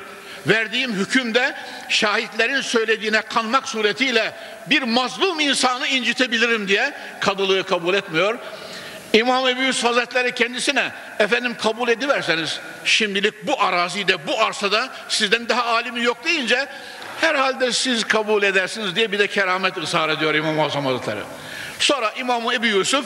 [0.48, 1.56] Verdiğim hükümde
[1.90, 4.34] şahitlerin söylediğine kanmak suretiyle
[4.70, 8.40] bir mazlum insanı incitebilirim diye kadılığı kabul etmiyor.
[9.14, 15.66] İmam Ebu Yusuf Hazretleri kendisine efendim kabul ediverseniz şimdilik bu arazide bu arsada sizden daha
[15.66, 16.68] alimi yok deyince
[17.22, 21.20] herhalde siz kabul edersiniz diye bir de keramet ısrar ediyor İmam-ı Azam Hazretleri.
[21.80, 23.06] Sonra İmam Ebu Yusuf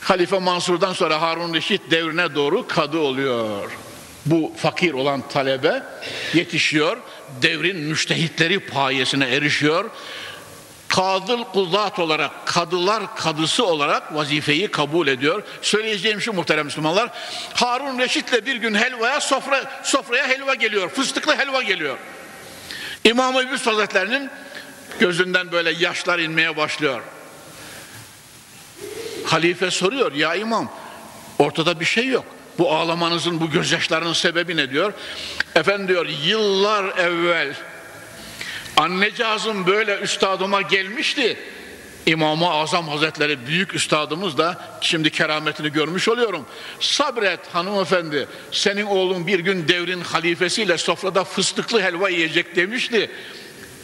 [0.00, 3.70] Halife Mansur'dan sonra Harun Reşit devrine doğru kadı oluyor.
[4.26, 5.82] Bu fakir olan talebe
[6.34, 6.96] yetişiyor,
[7.42, 9.90] devrin müştehitleri payesine erişiyor
[10.88, 15.42] kadıl kuzat olarak, kadılar kadısı olarak vazifeyi kabul ediyor.
[15.62, 17.10] Söyleyeceğim şu muhterem Müslümanlar,
[17.54, 21.98] Harun Reşit'le bir gün helvaya sofra, sofraya helva geliyor, fıstıklı helva geliyor.
[23.04, 24.30] İmam-ı Yusuf Hazretleri'nin
[25.00, 27.02] gözünden böyle yaşlar inmeye başlıyor.
[29.24, 30.72] Halife soruyor, ya imam
[31.38, 32.35] ortada bir şey yok.
[32.58, 34.92] Bu ağlamanızın, bu gözyaşlarının sebebi ne diyor?
[35.54, 37.54] Efendim diyor, yıllar evvel
[38.76, 41.38] Annecazım böyle üstadıma gelmişti.
[42.06, 46.46] İmam-ı Azam Hazretleri büyük üstadımız da şimdi kerametini görmüş oluyorum.
[46.80, 53.10] Sabret hanımefendi senin oğlun bir gün devrin halifesiyle sofrada fıstıklı helva yiyecek demişti.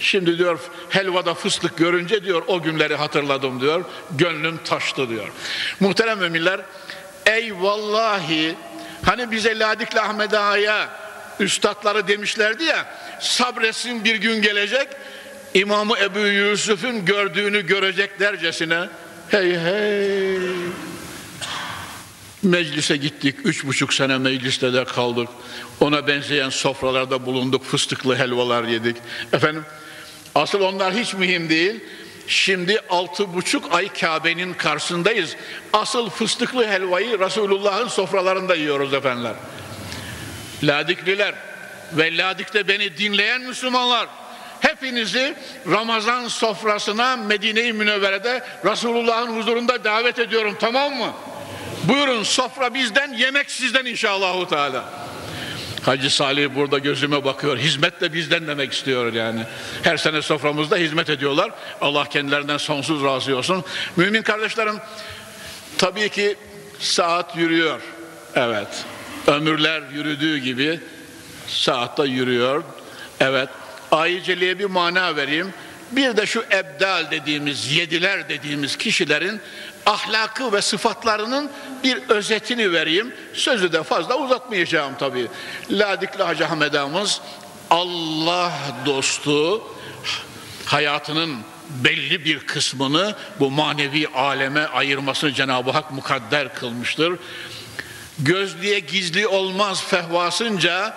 [0.00, 0.58] Şimdi diyor
[0.90, 3.85] helvada fıstık görünce diyor o günleri hatırladım diyor.
[4.11, 5.28] Gönlüm taştı diyor.
[5.80, 6.61] Muhterem müminler
[7.26, 8.54] ey vallahi
[9.02, 10.88] hani bize Ladikli Ahmet Ağa'ya
[11.40, 12.87] üstadları demişlerdi ya
[13.20, 14.88] sabretsin bir gün gelecek
[15.54, 18.88] İmamı Ebu Yusuf'un gördüğünü görecek dercesine
[19.30, 20.38] hey hey.
[22.42, 25.28] Meclise gittik üç buçuk sene mecliste de kaldık.
[25.80, 28.96] Ona benzeyen sofralarda bulunduk fıstıklı helvalar yedik.
[29.32, 29.64] Efendim
[30.35, 31.80] asıl onlar hiç mühim değil
[32.32, 35.36] Şimdi altı buçuk ay Kabe'nin karşısındayız.
[35.72, 39.34] Asıl fıstıklı helvayı Resulullah'ın sofralarında yiyoruz efendiler.
[40.62, 41.34] Ladikliler
[41.92, 44.08] ve Ladik'te beni dinleyen Müslümanlar
[44.60, 45.34] hepinizi
[45.70, 51.12] Ramazan sofrasına Medine-i Münevvere'de Resulullah'ın huzurunda davet ediyorum tamam mı?
[51.84, 54.84] Buyurun sofra bizden yemek sizden inşallahu teala.
[55.82, 57.58] Hacı Salih burada gözüme bakıyor.
[57.58, 59.40] Hizmet de bizden demek istiyor yani.
[59.82, 61.50] Her sene soframızda hizmet ediyorlar.
[61.80, 63.64] Allah kendilerinden sonsuz razı olsun.
[63.96, 64.76] Mümin kardeşlerim
[65.78, 66.36] tabii ki
[66.78, 67.80] saat yürüyor.
[68.34, 68.84] Evet.
[69.26, 70.80] Ömürler yürüdüğü gibi
[71.46, 72.62] saatte yürüyor.
[73.20, 73.48] Evet.
[73.90, 75.54] Ayiceliğe bir mana vereyim.
[75.92, 79.40] Bir de şu ebdal dediğimiz, yediler dediğimiz kişilerin
[79.86, 81.50] ahlakı ve sıfatlarının
[81.84, 83.14] bir özetini vereyim.
[83.34, 85.28] Sözü de fazla uzatmayacağım tabii.
[85.70, 87.20] Ladikli Hacı Hamedamız
[87.70, 88.52] Allah
[88.86, 89.62] dostu
[90.64, 91.36] hayatının
[91.68, 97.18] belli bir kısmını bu manevi aleme ayırmasını Cenab-ı Hak mukadder kılmıştır.
[98.18, 100.94] Gözlüğe gizli olmaz fehvasınca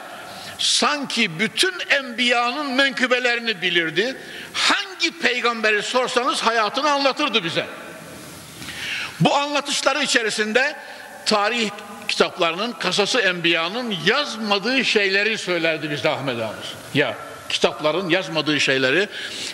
[0.58, 4.18] sanki bütün enbiyanın menkıbelerini bilirdi.
[4.54, 7.66] Hangi peygamberi sorsanız hayatını anlatırdı bize.
[9.20, 10.76] Bu anlatışları içerisinde
[11.26, 11.70] tarih
[12.08, 16.74] kitaplarının kasası enbiyanın yazmadığı şeyleri söylerdi bize Ahmet ağamız.
[16.94, 17.16] Ya
[17.50, 19.10] kitapların yazmadığı şeyleri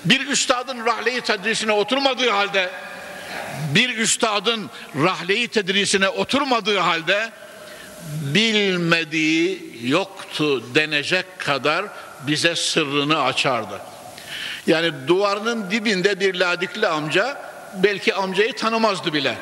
[0.05, 2.69] bir üstadın rahleyi tedrisine oturmadığı halde
[3.75, 7.29] bir üstadın rahleyi tedrisine oturmadığı halde
[8.21, 11.85] bilmediği yoktu denecek kadar
[12.27, 13.81] bize sırrını açardı.
[14.67, 17.41] Yani duvarının dibinde bir ladikli amca
[17.83, 19.35] belki amcayı tanımazdı bile.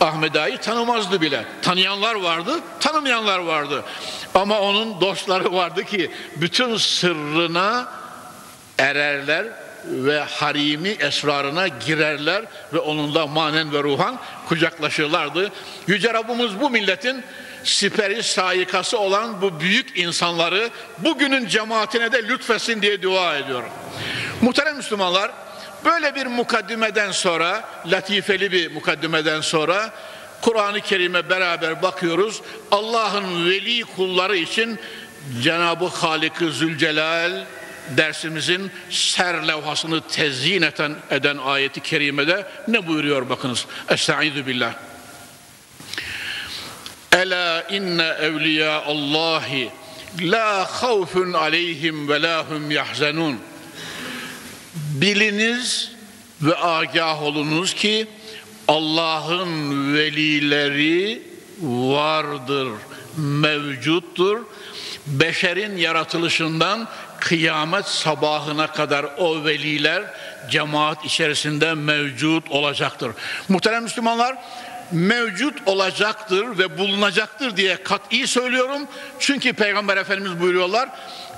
[0.00, 1.44] Ahmet Ağa'yı tanımazdı bile.
[1.62, 3.84] Tanıyanlar vardı, tanımayanlar vardı.
[4.34, 7.88] Ama onun dostları vardı ki bütün sırrına
[8.78, 9.46] ererler
[9.84, 15.52] ve harimi esrarına girerler ve onunla manen ve ruhan kucaklaşırlardı.
[15.86, 17.24] Yüce Rabbimiz bu milletin
[17.64, 23.68] siperi sayikası olan bu büyük insanları bugünün cemaatine de lütfesin diye dua ediyorum.
[24.40, 25.30] Muhterem Müslümanlar
[25.84, 29.92] böyle bir mukaddimeden sonra latifeli bir mukaddimeden sonra
[30.40, 32.42] Kur'an-ı Kerim'e beraber bakıyoruz.
[32.70, 34.78] Allah'ın veli kulları için
[35.42, 37.44] Cenab-ı Halik-i Zülcelal
[37.96, 43.66] dersimizin ser levhasını tezyin eden, eden ayeti kerimede ne buyuruyor bakınız.
[43.88, 44.74] Estaizu billah.
[47.12, 49.70] Ela inne evliya Allahi
[50.20, 53.40] La havfun aleyhim ve la hum yahzenun.
[54.94, 55.90] Biliniz
[56.42, 58.06] ve agah olunuz ki
[58.68, 61.22] Allah'ın velileri
[61.62, 62.68] vardır,
[63.16, 64.40] mevcuttur.
[65.06, 66.88] Beşerin yaratılışından
[67.20, 70.02] kıyamet sabahına kadar o veliler
[70.50, 73.10] cemaat içerisinde mevcut olacaktır.
[73.48, 74.36] Muhterem Müslümanlar,
[74.92, 78.82] mevcut olacaktır ve bulunacaktır diye kat'i söylüyorum.
[79.18, 80.88] Çünkü Peygamber Efendimiz buyuruyorlar.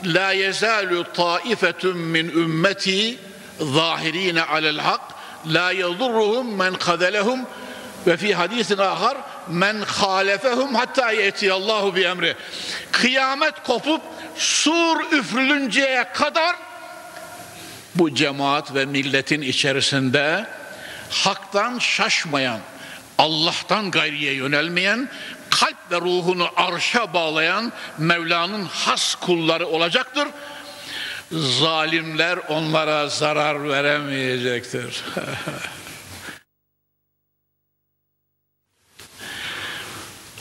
[0.04, 3.18] La yezalu taifetun min ümmeti
[3.60, 5.00] alel hak
[5.46, 7.40] la yadurruhum men kadelehum
[8.06, 9.16] ve fi hadisin ahar
[9.48, 12.36] men halefehum hatta yetiyallahu bi emri.
[12.92, 14.02] Kıyamet kopup
[14.36, 16.56] sur üfrülünceye kadar
[17.94, 20.46] bu cemaat ve milletin içerisinde
[21.10, 22.60] haktan şaşmayan,
[23.18, 25.08] Allah'tan gayriye yönelmeyen,
[25.50, 30.28] kalp ve ruhunu arşa bağlayan Mevla'nın has kulları olacaktır.
[31.32, 35.04] Zalimler onlara zarar veremeyecektir.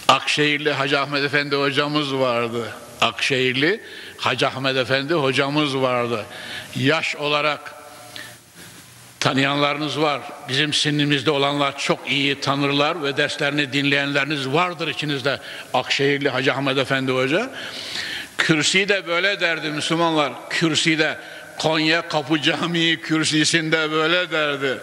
[0.08, 2.74] Akşehirli Hacı Ahmet Efendi hocamız vardı.
[3.02, 3.82] Akşehirli
[4.18, 6.26] Hacı Ahmet Efendi hocamız vardı.
[6.76, 7.76] Yaş olarak
[9.20, 10.22] tanıyanlarınız var.
[10.50, 15.40] Bizim sinimizde olanlar çok iyi tanırlar ve derslerini dinleyenleriniz vardır içinizde.
[15.74, 17.52] Akşehirli Hacı Ahmet Efendi Hoca.
[18.38, 20.50] Kürsi de böyle derdi Müslümanlar.
[20.50, 21.18] Kürsi de
[21.58, 24.80] Konya Kapı Camii kürsisinde böyle derdi.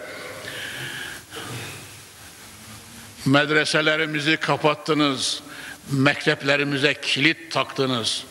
[3.27, 5.43] Medreselerimizi kapattınız.
[5.91, 8.25] Mekteplerimize kilit taktınız.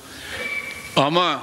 [0.96, 1.42] Ama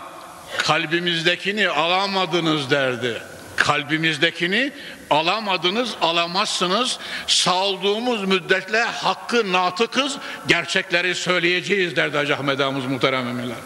[0.59, 3.23] kalbimizdekini alamadınız derdi.
[3.59, 4.73] Kalbimizdekini
[5.11, 6.99] alamadınız, alamazsınız.
[7.27, 10.17] Sağladığımız müddetle hakkı natıkız,
[10.49, 13.57] gerçekleri söyleyeceğiz derdi Hacı Ahmet Ağamız muhterem emirler.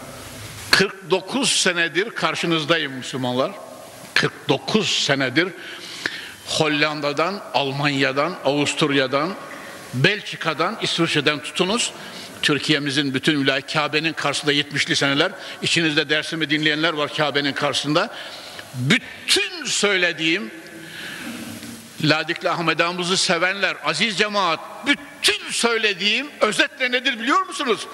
[0.71, 3.51] 49 senedir karşınızdayım Müslümanlar.
[4.13, 5.47] 49 senedir
[6.47, 9.33] Hollanda'dan, Almanya'dan, Avusturya'dan,
[9.93, 11.91] Belçika'dan, İsviçre'den tutunuz.
[12.41, 15.31] Türkiye'mizin bütün vilayet Kabe'nin karşısında 70'li seneler.
[15.61, 18.09] İçinizde dersimi dinleyenler var Kabe'nin karşısında.
[18.73, 20.51] Bütün söylediğim
[22.03, 27.87] Ladikli Ahmet Ağamızı sevenler, aziz cemaat, bütün söylediğim özetle nedir biliyor musunuz?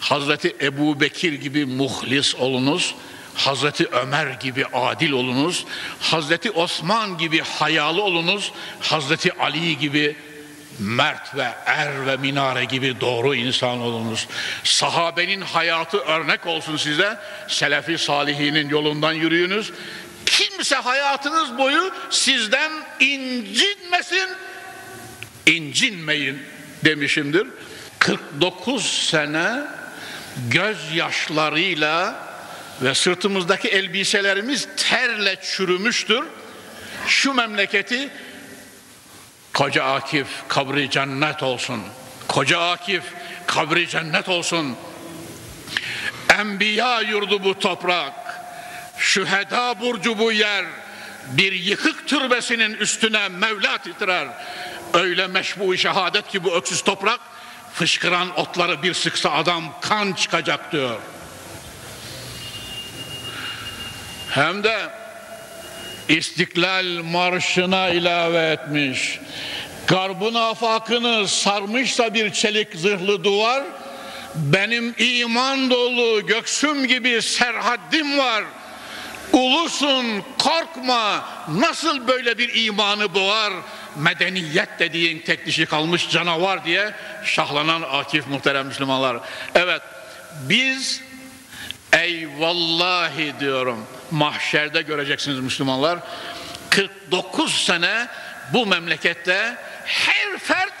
[0.00, 2.94] Hazreti Ebu Bekir gibi muhlis olunuz,
[3.34, 5.64] Hazreti Ömer gibi adil olunuz,
[6.00, 10.16] Hazreti Osman gibi hayalı olunuz, Hazreti Ali gibi
[10.78, 14.28] mert ve er ve minare gibi doğru insan olunuz.
[14.64, 17.18] Sahabenin hayatı örnek olsun size.
[17.48, 19.72] Selefi salihinin yolundan yürüyünüz.
[20.26, 24.28] Kimse hayatınız boyu sizden incinmesin,
[25.46, 26.42] incinmeyin
[26.84, 27.46] demişimdir.
[27.98, 29.60] 49 sene
[30.50, 32.28] gözyaşlarıyla
[32.82, 36.24] ve sırtımızdaki elbiselerimiz terle çürümüştür.
[37.06, 38.10] Şu memleketi
[39.54, 41.80] Koca Akif kabri cennet olsun.
[42.28, 43.02] Koca Akif
[43.46, 44.76] kabri cennet olsun.
[46.38, 48.12] Enbiya yurdu bu toprak.
[48.98, 50.64] Şüheda burcu bu yer.
[51.26, 54.28] Bir yıkık türbesinin üstüne Mevla titrer.
[54.94, 57.20] Öyle meşbu şehadet ki bu öksüz toprak
[57.74, 61.00] fışkıran otları bir sıksa adam kan çıkacak diyor.
[64.30, 65.01] Hem de
[66.08, 69.18] İstiklal Marşı'na ilave etmiş.
[69.86, 73.62] Garbın afakını sarmışsa bir çelik zırhlı duvar,
[74.34, 78.44] benim iman dolu göksüm gibi serhaddim var.
[79.32, 80.06] Ulusun
[80.38, 83.52] korkma nasıl böyle bir imanı boğar
[83.96, 89.16] medeniyet dediğin tek dişi kalmış canavar diye şahlanan Akif muhterem Müslümanlar.
[89.54, 89.82] Evet
[90.48, 91.00] biz
[91.92, 95.98] ey vallahi diyorum mahşerde göreceksiniz Müslümanlar.
[96.70, 98.08] 49 sene
[98.52, 100.72] bu memlekette her fert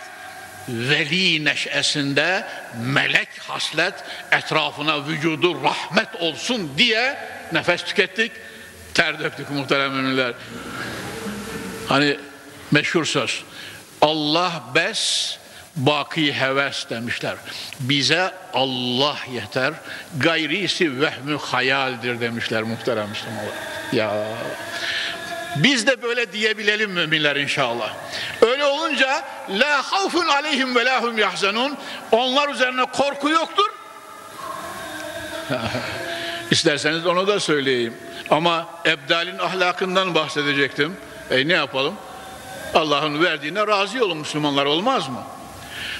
[0.68, 2.46] veli neşesinde
[2.84, 3.94] melek haslet
[4.32, 7.18] etrafına vücudu rahmet olsun diye
[7.52, 8.32] nefes tükettik.
[8.94, 10.34] Ter döktük muhterem müminler.
[11.88, 12.16] Hani
[12.70, 13.42] meşhur söz
[14.00, 15.38] Allah bes
[15.76, 17.34] baki heves demişler
[17.80, 19.72] bize Allah yeter
[20.16, 23.54] gayrisi vehmü hayaldir demişler muhterem Müslümanlar
[23.92, 24.26] ya
[25.56, 27.94] biz de böyle diyebilelim müminler inşallah.
[28.42, 31.76] Öyle olunca la havfun aleyhim ve lahum yahzanun.
[32.12, 33.70] Onlar üzerine korku yoktur.
[36.50, 37.94] İsterseniz onu da söyleyeyim.
[38.30, 40.96] Ama ebdalin ahlakından bahsedecektim.
[41.30, 41.94] E ne yapalım?
[42.74, 45.22] Allah'ın verdiğine razı olun Müslümanlar olmaz mı?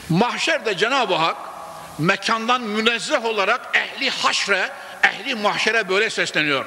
[0.08, 1.36] Mahşerde Cenab-ı Hak
[1.98, 4.70] mekandan münezzeh olarak ehli haşre,
[5.02, 6.64] ehli mahşere böyle sesleniyor.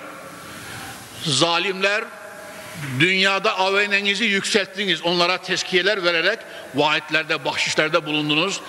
[1.23, 2.03] Zalimler
[2.99, 5.01] dünyada avenenizi yükselttiniz.
[5.01, 6.39] Onlara teskiyeler vererek
[6.75, 8.61] vaatlerde, bahşişlerde bulundunuz.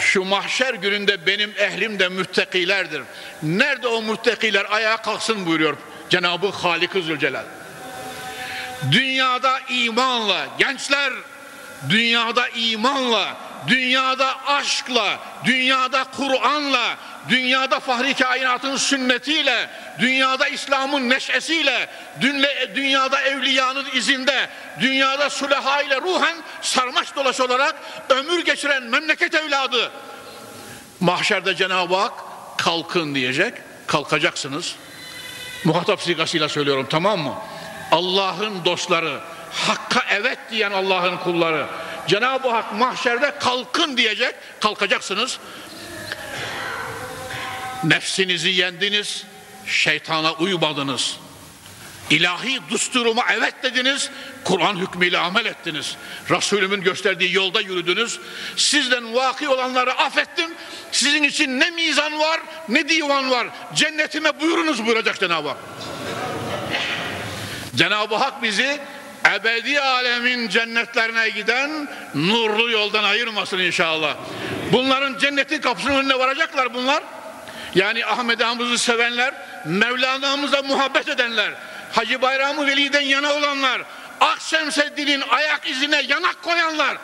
[0.00, 3.02] Şu mahşer gününde benim ehlim de müttakilerdir.
[3.42, 5.76] Nerede o müttakiler ayağa kalksın buyuruyor
[6.10, 7.44] Cenab-ı Halik-ı Zülcelal.
[8.92, 11.12] Dünyada imanla, gençler
[11.90, 16.96] dünyada imanla, dünyada aşkla, dünyada Kur'an'la,
[17.28, 21.88] dünyada fahri kainatın sünnetiyle, dünyada İslam'ın neşesiyle,
[22.74, 24.48] dünyada evliyanın izinde,
[24.80, 27.74] dünyada süleha ile ruhen sarmaş dolaş olarak
[28.08, 29.90] ömür geçiren memleket evladı.
[31.00, 32.12] Mahşerde Cenab-ı Hak
[32.56, 33.54] kalkın diyecek,
[33.86, 34.76] kalkacaksınız.
[35.64, 37.34] Muhatap sigasıyla söylüyorum tamam mı?
[37.92, 39.20] Allah'ın dostları,
[39.54, 41.66] Hakka evet diyen Allah'ın kulları,
[42.08, 45.38] Cenab-ı Hak mahşerde kalkın diyecek, kalkacaksınız.
[47.84, 49.24] Nefsinizi yendiniz,
[49.66, 51.16] şeytana uymadınız.
[52.10, 54.10] İlahi dusturuma evet dediniz,
[54.44, 55.96] Kur'an hükmüyle amel ettiniz.
[56.30, 58.20] Resulümün gösterdiği yolda yürüdünüz.
[58.56, 60.50] Sizden vaki olanları affettim.
[60.92, 63.46] Sizin için ne mizan var, ne divan var.
[63.74, 65.58] Cennetime buyurunuz buyuracak Cenab-ı Hak.
[67.76, 68.80] Cenab-ı Hak bizi
[69.34, 74.16] ebedi alemin cennetlerine giden nurlu yoldan ayırmasın inşallah.
[74.72, 77.02] Bunların cennetin kapısının önüne varacaklar bunlar.
[77.74, 81.52] Yani Ahmet Hamız'ı sevenler, Mevlana'mıza muhabbet edenler,
[81.92, 83.82] Hacı Bayramı Veli'den yana olanlar,
[84.20, 86.96] Akşemseddin'in ayak izine yanak koyanlar.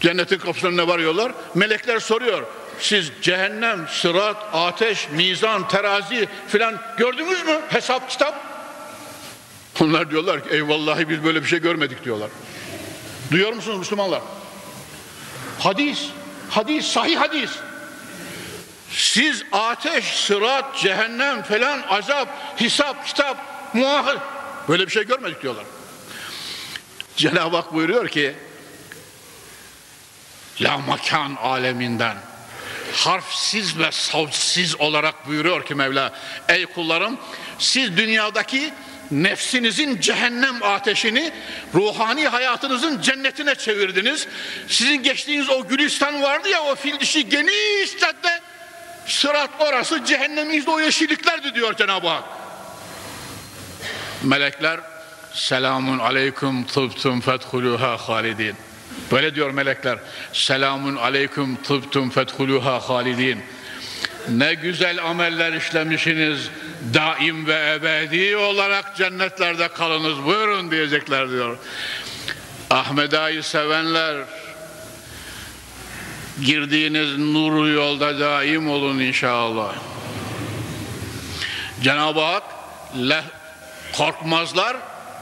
[0.00, 1.32] Cennetin kapısının önüne varıyorlar.
[1.54, 2.46] Melekler soruyor.
[2.78, 7.60] Siz cehennem, sırat, ateş, mizan, terazi filan gördünüz mü?
[7.68, 8.49] Hesap, kitap.
[9.80, 12.30] Onlar diyorlar ki eyvallahi biz böyle bir şey görmedik diyorlar.
[13.30, 14.22] Duyuyor musunuz Müslümanlar?
[15.58, 16.08] Hadis,
[16.50, 17.50] hadis, sahih hadis.
[18.90, 22.28] Siz ateş, sırat, cehennem falan, azap,
[22.60, 23.36] hesap, kitap,
[23.74, 24.18] muahır
[24.68, 25.64] böyle bir şey görmedik diyorlar.
[27.16, 28.34] Cenab-ı Hak buyuruyor ki
[30.60, 32.16] la makan aleminden
[32.92, 36.12] harfsiz ve savsiz olarak buyuruyor ki Mevla
[36.48, 37.18] ey kullarım
[37.58, 38.72] siz dünyadaki
[39.10, 41.32] nefsinizin cehennem ateşini
[41.74, 44.26] ruhani hayatınızın cennetine çevirdiniz.
[44.68, 48.40] Sizin geçtiğiniz o Gülistan vardı ya o fil dişi geniş cadde
[49.06, 52.24] sırat orası cehennemimizde o yeşilliklerdi diyor Cenab-ı Hak.
[54.22, 54.80] Melekler
[55.32, 58.56] selamun aleyküm tıbtum fethuluha halidin.
[59.12, 59.98] Böyle diyor melekler.
[60.32, 63.42] Selamun aleyküm tıbtum fethuluha halidin.
[64.28, 66.50] Ne güzel ameller işlemişsiniz.
[66.94, 70.24] Daim ve ebedi olarak cennetlerde kalınız.
[70.24, 71.58] Buyurun diyecekler diyor.
[72.70, 74.16] Ahmet Ağa'yı sevenler
[76.44, 79.74] girdiğiniz nuru yolda daim olun inşallah.
[81.82, 82.42] Cenab-ı Hak
[83.92, 84.76] korkmazlar.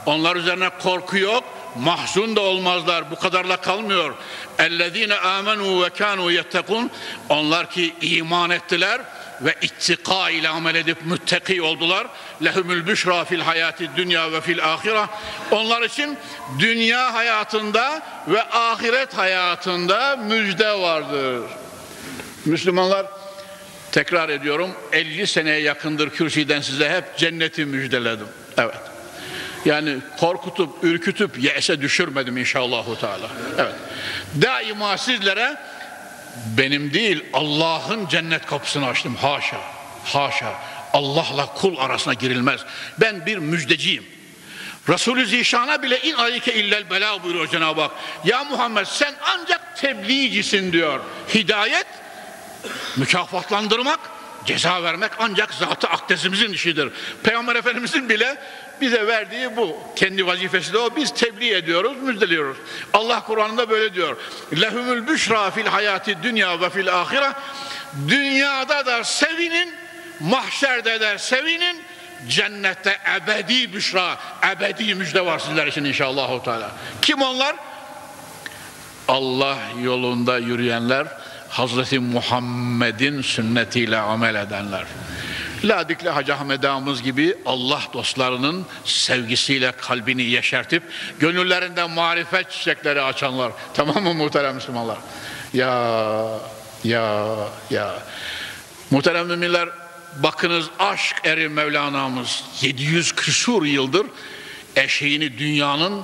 [0.05, 3.11] Onlar üzerine korku yok mahzun da olmazlar.
[3.11, 4.13] Bu kadarla kalmıyor.
[4.59, 6.91] Ellezine amenu ve kanu yettekun.
[7.29, 9.01] Onlar ki iman ettiler
[9.41, 12.07] ve ittika ile amel edip müttaki oldular.
[12.43, 15.05] Lehumul büşra fil hayati dünya ve fil ahire.
[15.51, 16.17] Onlar için
[16.59, 21.43] dünya hayatında ve ahiret hayatında müjde vardır.
[22.45, 23.05] Müslümanlar
[23.91, 28.27] tekrar ediyorum 50 seneye yakındır kürsüden size hep cenneti müjdeledim.
[28.57, 28.88] Evet.
[29.65, 33.29] Yani korkutup, ürkütüp yese düşürmedim inşallahu teala.
[33.57, 33.75] Evet.
[34.41, 35.57] Daima sizlere
[36.57, 39.15] benim değil Allah'ın cennet kapısını açtım.
[39.15, 39.61] Haşa,
[40.05, 40.53] haşa.
[40.93, 42.61] Allah'la kul arasına girilmez.
[43.01, 44.05] Ben bir müjdeciyim.
[44.89, 47.91] Resulü Zişan'a bile in aleyke illel bela buyuruyor Cenab-ı Hak.
[48.25, 50.99] Ya Muhammed sen ancak tebliğcisin diyor.
[51.33, 51.87] Hidayet,
[52.97, 53.99] mükafatlandırmak,
[54.49, 56.91] ceza vermek ancak zatı akdesimizin işidir.
[57.23, 58.37] Peygamber Efendimizin bile
[58.81, 59.77] bize verdiği bu.
[59.95, 60.95] Kendi vazifesi de o.
[60.95, 62.57] Biz tebliğ ediyoruz, müjdeliyoruz.
[62.93, 64.17] Allah Kur'an'da böyle diyor.
[64.61, 67.31] Lehumul büşra fil hayati dünya ve fil ahire.
[68.07, 69.73] Dünyada da sevinin,
[70.19, 71.81] mahşerde de sevinin,
[72.27, 74.17] cennette ebedi büşra,
[74.55, 76.29] ebedi müjde var sizler için inşallah.
[77.01, 77.55] Kim onlar?
[79.07, 81.07] Allah yolunda yürüyenler,
[81.49, 84.85] Hazreti Muhammed'in sünnetiyle amel edenler.
[85.63, 90.83] Ladikli Hacı Ahmet Ağamız gibi Allah dostlarının sevgisiyle kalbini yeşertip
[91.19, 93.51] gönüllerinde marifet çiçekleri açanlar.
[93.73, 94.97] Tamam mı muhterem Müslümanlar?
[95.53, 96.25] Ya,
[96.83, 97.35] ya,
[97.69, 97.99] ya.
[98.91, 99.69] Muhterem müminler
[100.23, 104.05] bakınız aşk eri Mevlana'mız 700 küsur yıldır
[104.75, 106.01] eşeğini dünyanın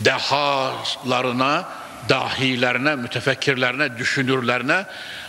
[0.00, 1.68] dehalarına,
[2.08, 4.84] dahilerine, mütefekkirlerine, düşünürlerine,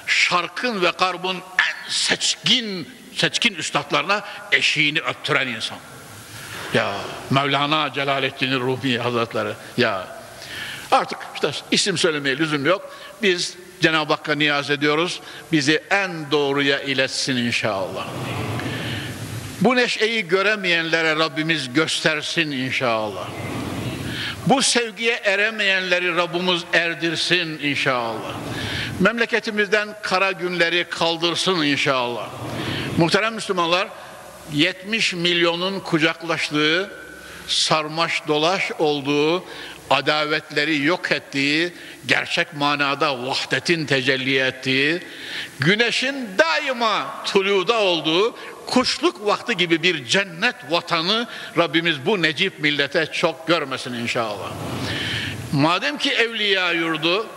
[0.07, 5.77] şarkın ve garbın en seçkin, seçkin üstadlarına eşiğini öttüren insan.
[6.73, 6.93] Ya
[7.29, 10.07] Mevlana Celaleddin Rumi Hazretleri ya
[10.91, 12.95] artık işte isim söylemeye lüzum yok.
[13.21, 15.21] Biz Cenab-ı Hakk'a niyaz ediyoruz.
[15.51, 18.07] Bizi en doğruya iletsin inşallah.
[19.61, 23.27] Bu neşeyi göremeyenlere Rabbimiz göstersin inşallah.
[24.49, 28.35] Bu sevgiye eremeyenleri Rabbimiz erdirsin inşallah.
[28.99, 32.29] Memleketimizden kara günleri kaldırsın inşallah.
[32.97, 33.87] Muhterem Müslümanlar,
[34.53, 36.91] 70 milyonun kucaklaştığı,
[37.47, 39.43] sarmaş dolaş olduğu,
[39.89, 41.73] adavetleri yok ettiği,
[42.05, 45.01] gerçek manada vahdetin tecelli ettiği,
[45.59, 48.35] güneşin daima tuluda olduğu,
[48.69, 54.51] kuşluk vakti gibi bir cennet vatanı Rabbimiz bu necip millete çok görmesin inşallah.
[55.53, 57.27] Madem ki evliya yurdu,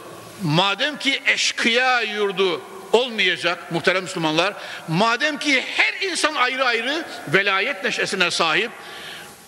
[0.43, 2.61] madem ki eşkıya yurdu
[2.93, 4.55] olmayacak muhterem Müslümanlar,
[4.89, 8.71] madem ki her insan ayrı ayrı velayet neşesine sahip,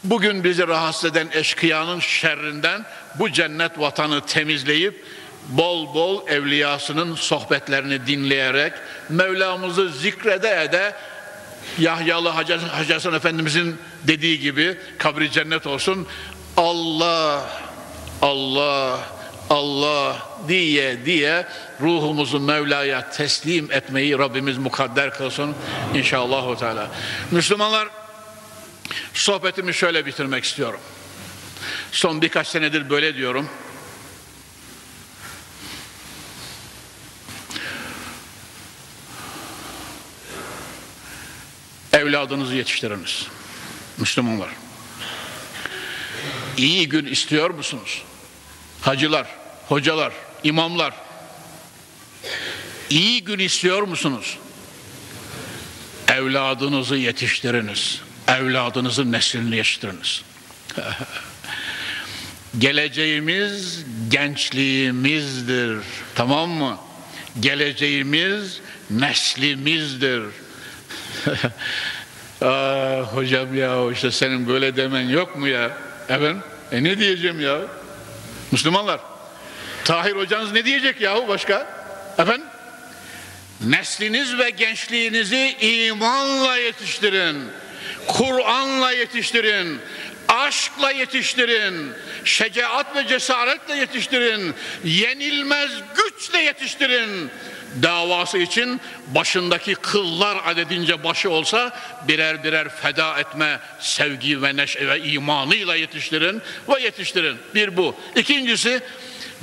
[0.05, 2.85] bugün bizi rahatsız eden eşkıyanın şerrinden
[3.19, 5.05] bu cennet vatanı temizleyip
[5.49, 8.73] bol bol evliyasının sohbetlerini dinleyerek
[9.09, 10.95] Mevlamızı zikrede ede
[11.79, 12.57] Yahyalı Hacı
[12.93, 16.07] Hasan Efendimizin dediği gibi kabri cennet olsun
[16.57, 17.51] Allah
[18.23, 19.01] Allah
[19.51, 20.17] Allah
[20.49, 21.47] diye diye
[21.81, 25.55] ruhumuzu Mevla'ya teslim etmeyi Rabbimiz mukadder kılsın
[25.95, 26.59] inşallah.
[26.59, 26.91] Teala.
[27.31, 27.89] Müslümanlar
[29.15, 30.81] sohbetimi şöyle bitirmek istiyorum.
[31.93, 33.49] Son birkaç senedir böyle diyorum.
[41.95, 43.27] Evladınızı yetiştiriniz.
[43.99, 44.49] Müslümanlar.
[46.57, 48.03] İyi gün istiyor musunuz?
[48.81, 49.27] Hacılar,
[49.69, 50.13] hocalar,
[50.45, 50.95] imamlar.
[52.91, 54.39] İyi gün istiyor musunuz?
[56.09, 58.01] Evladınızı yetiştiriniz.
[58.29, 60.23] Evladınızın neslini yetiştiriniz.
[62.59, 65.79] Geleceğimiz gençliğimizdir.
[66.15, 66.79] Tamam mı?
[67.41, 70.23] Geleceğimiz neslimizdir.
[72.43, 75.71] Aa, hocam ya işte senin böyle demen yok mu ya?
[76.09, 76.43] Efendim?
[76.73, 77.59] E ne diyeceğim ya?
[78.53, 79.01] Müslümanlar.
[79.85, 81.67] Tahir hocanız ne diyecek yahu başka?
[82.19, 82.47] Efendim?
[83.61, 87.37] Nesliniz ve gençliğinizi imanla yetiştirin.
[88.07, 89.81] Kur'an'la yetiştirin.
[90.29, 91.93] Aşkla yetiştirin.
[92.25, 94.55] Şecaat ve cesaretle yetiştirin.
[94.85, 97.31] Yenilmez güçle yetiştirin
[97.83, 101.73] davası için başındaki kıllar adedince başı olsa
[102.09, 107.37] birer birer feda etme sevgi ve neşe ve imanıyla yetiştirin ve yetiştirin.
[107.55, 107.95] Bir bu.
[108.17, 108.81] İkincisi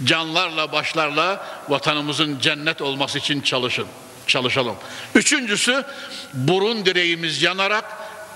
[0.03, 3.87] canlarla başlarla vatanımızın cennet olması için çalışın.
[4.27, 4.75] Çalışalım.
[5.15, 5.83] Üçüncüsü
[6.33, 7.85] burun direğimiz yanarak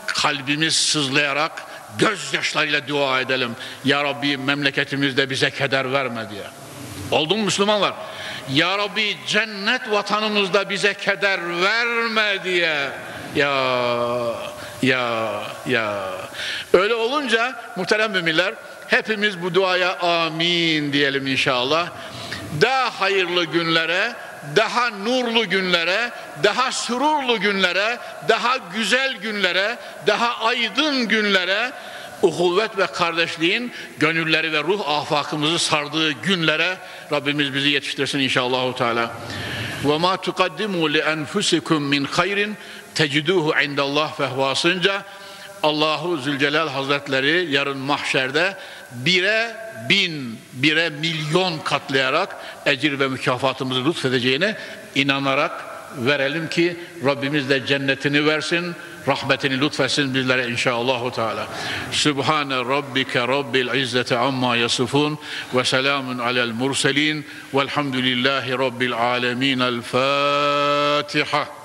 [0.08, 1.64] kalbimiz sızlayarak
[2.00, 3.56] gözyaşlarıyla dua edelim.
[3.86, 6.44] Ya Rabbi memleketimizde bize keder verme diye.
[7.12, 7.94] Oldu mu Müslümanlar?
[8.54, 12.90] Ya Rabbi cennet vatanımızda bize keder verme diye.
[13.36, 13.56] Ya
[14.82, 16.12] ya ya.
[16.74, 18.54] Öyle olunca muhterem müminler
[18.88, 21.90] hepimiz bu duaya amin diyelim inşallah.
[22.62, 24.14] Daha hayırlı günlere,
[24.56, 26.12] daha nurlu günlere,
[26.44, 27.98] daha sürurlu günlere,
[28.30, 29.78] daha güzel günlere,
[30.08, 31.72] daha aydın günlere
[32.22, 36.78] uhuvvet ve kardeşliğin gönülleri ve ruh afakımızı sardığı günlere
[37.12, 39.12] Rabbimiz bizi yetiştirsin inşallah Teala.
[39.86, 42.58] Ve ma tuqaddimu li enfusikum min hayrin
[42.96, 45.04] teciduhu indallah fehvasınca
[45.64, 48.58] Allahu Zülcelal Hazretleri yarın mahşerde
[48.92, 49.56] bire
[49.90, 52.36] bin, bire milyon katlayarak
[52.66, 54.56] ecir ve mükafatımızı lütfedeceğine
[54.96, 55.52] inanarak
[55.98, 58.76] verelim ki Rabbimiz de cennetini versin
[59.08, 61.48] رحمة لطفا بالله إن شاء الله تعالى.
[61.92, 65.18] سبحان ربك رب العزة عما يصفون
[65.54, 69.62] وسلام على المرسلين والحمد لله رب العالمين.
[69.62, 71.65] الفاتحة.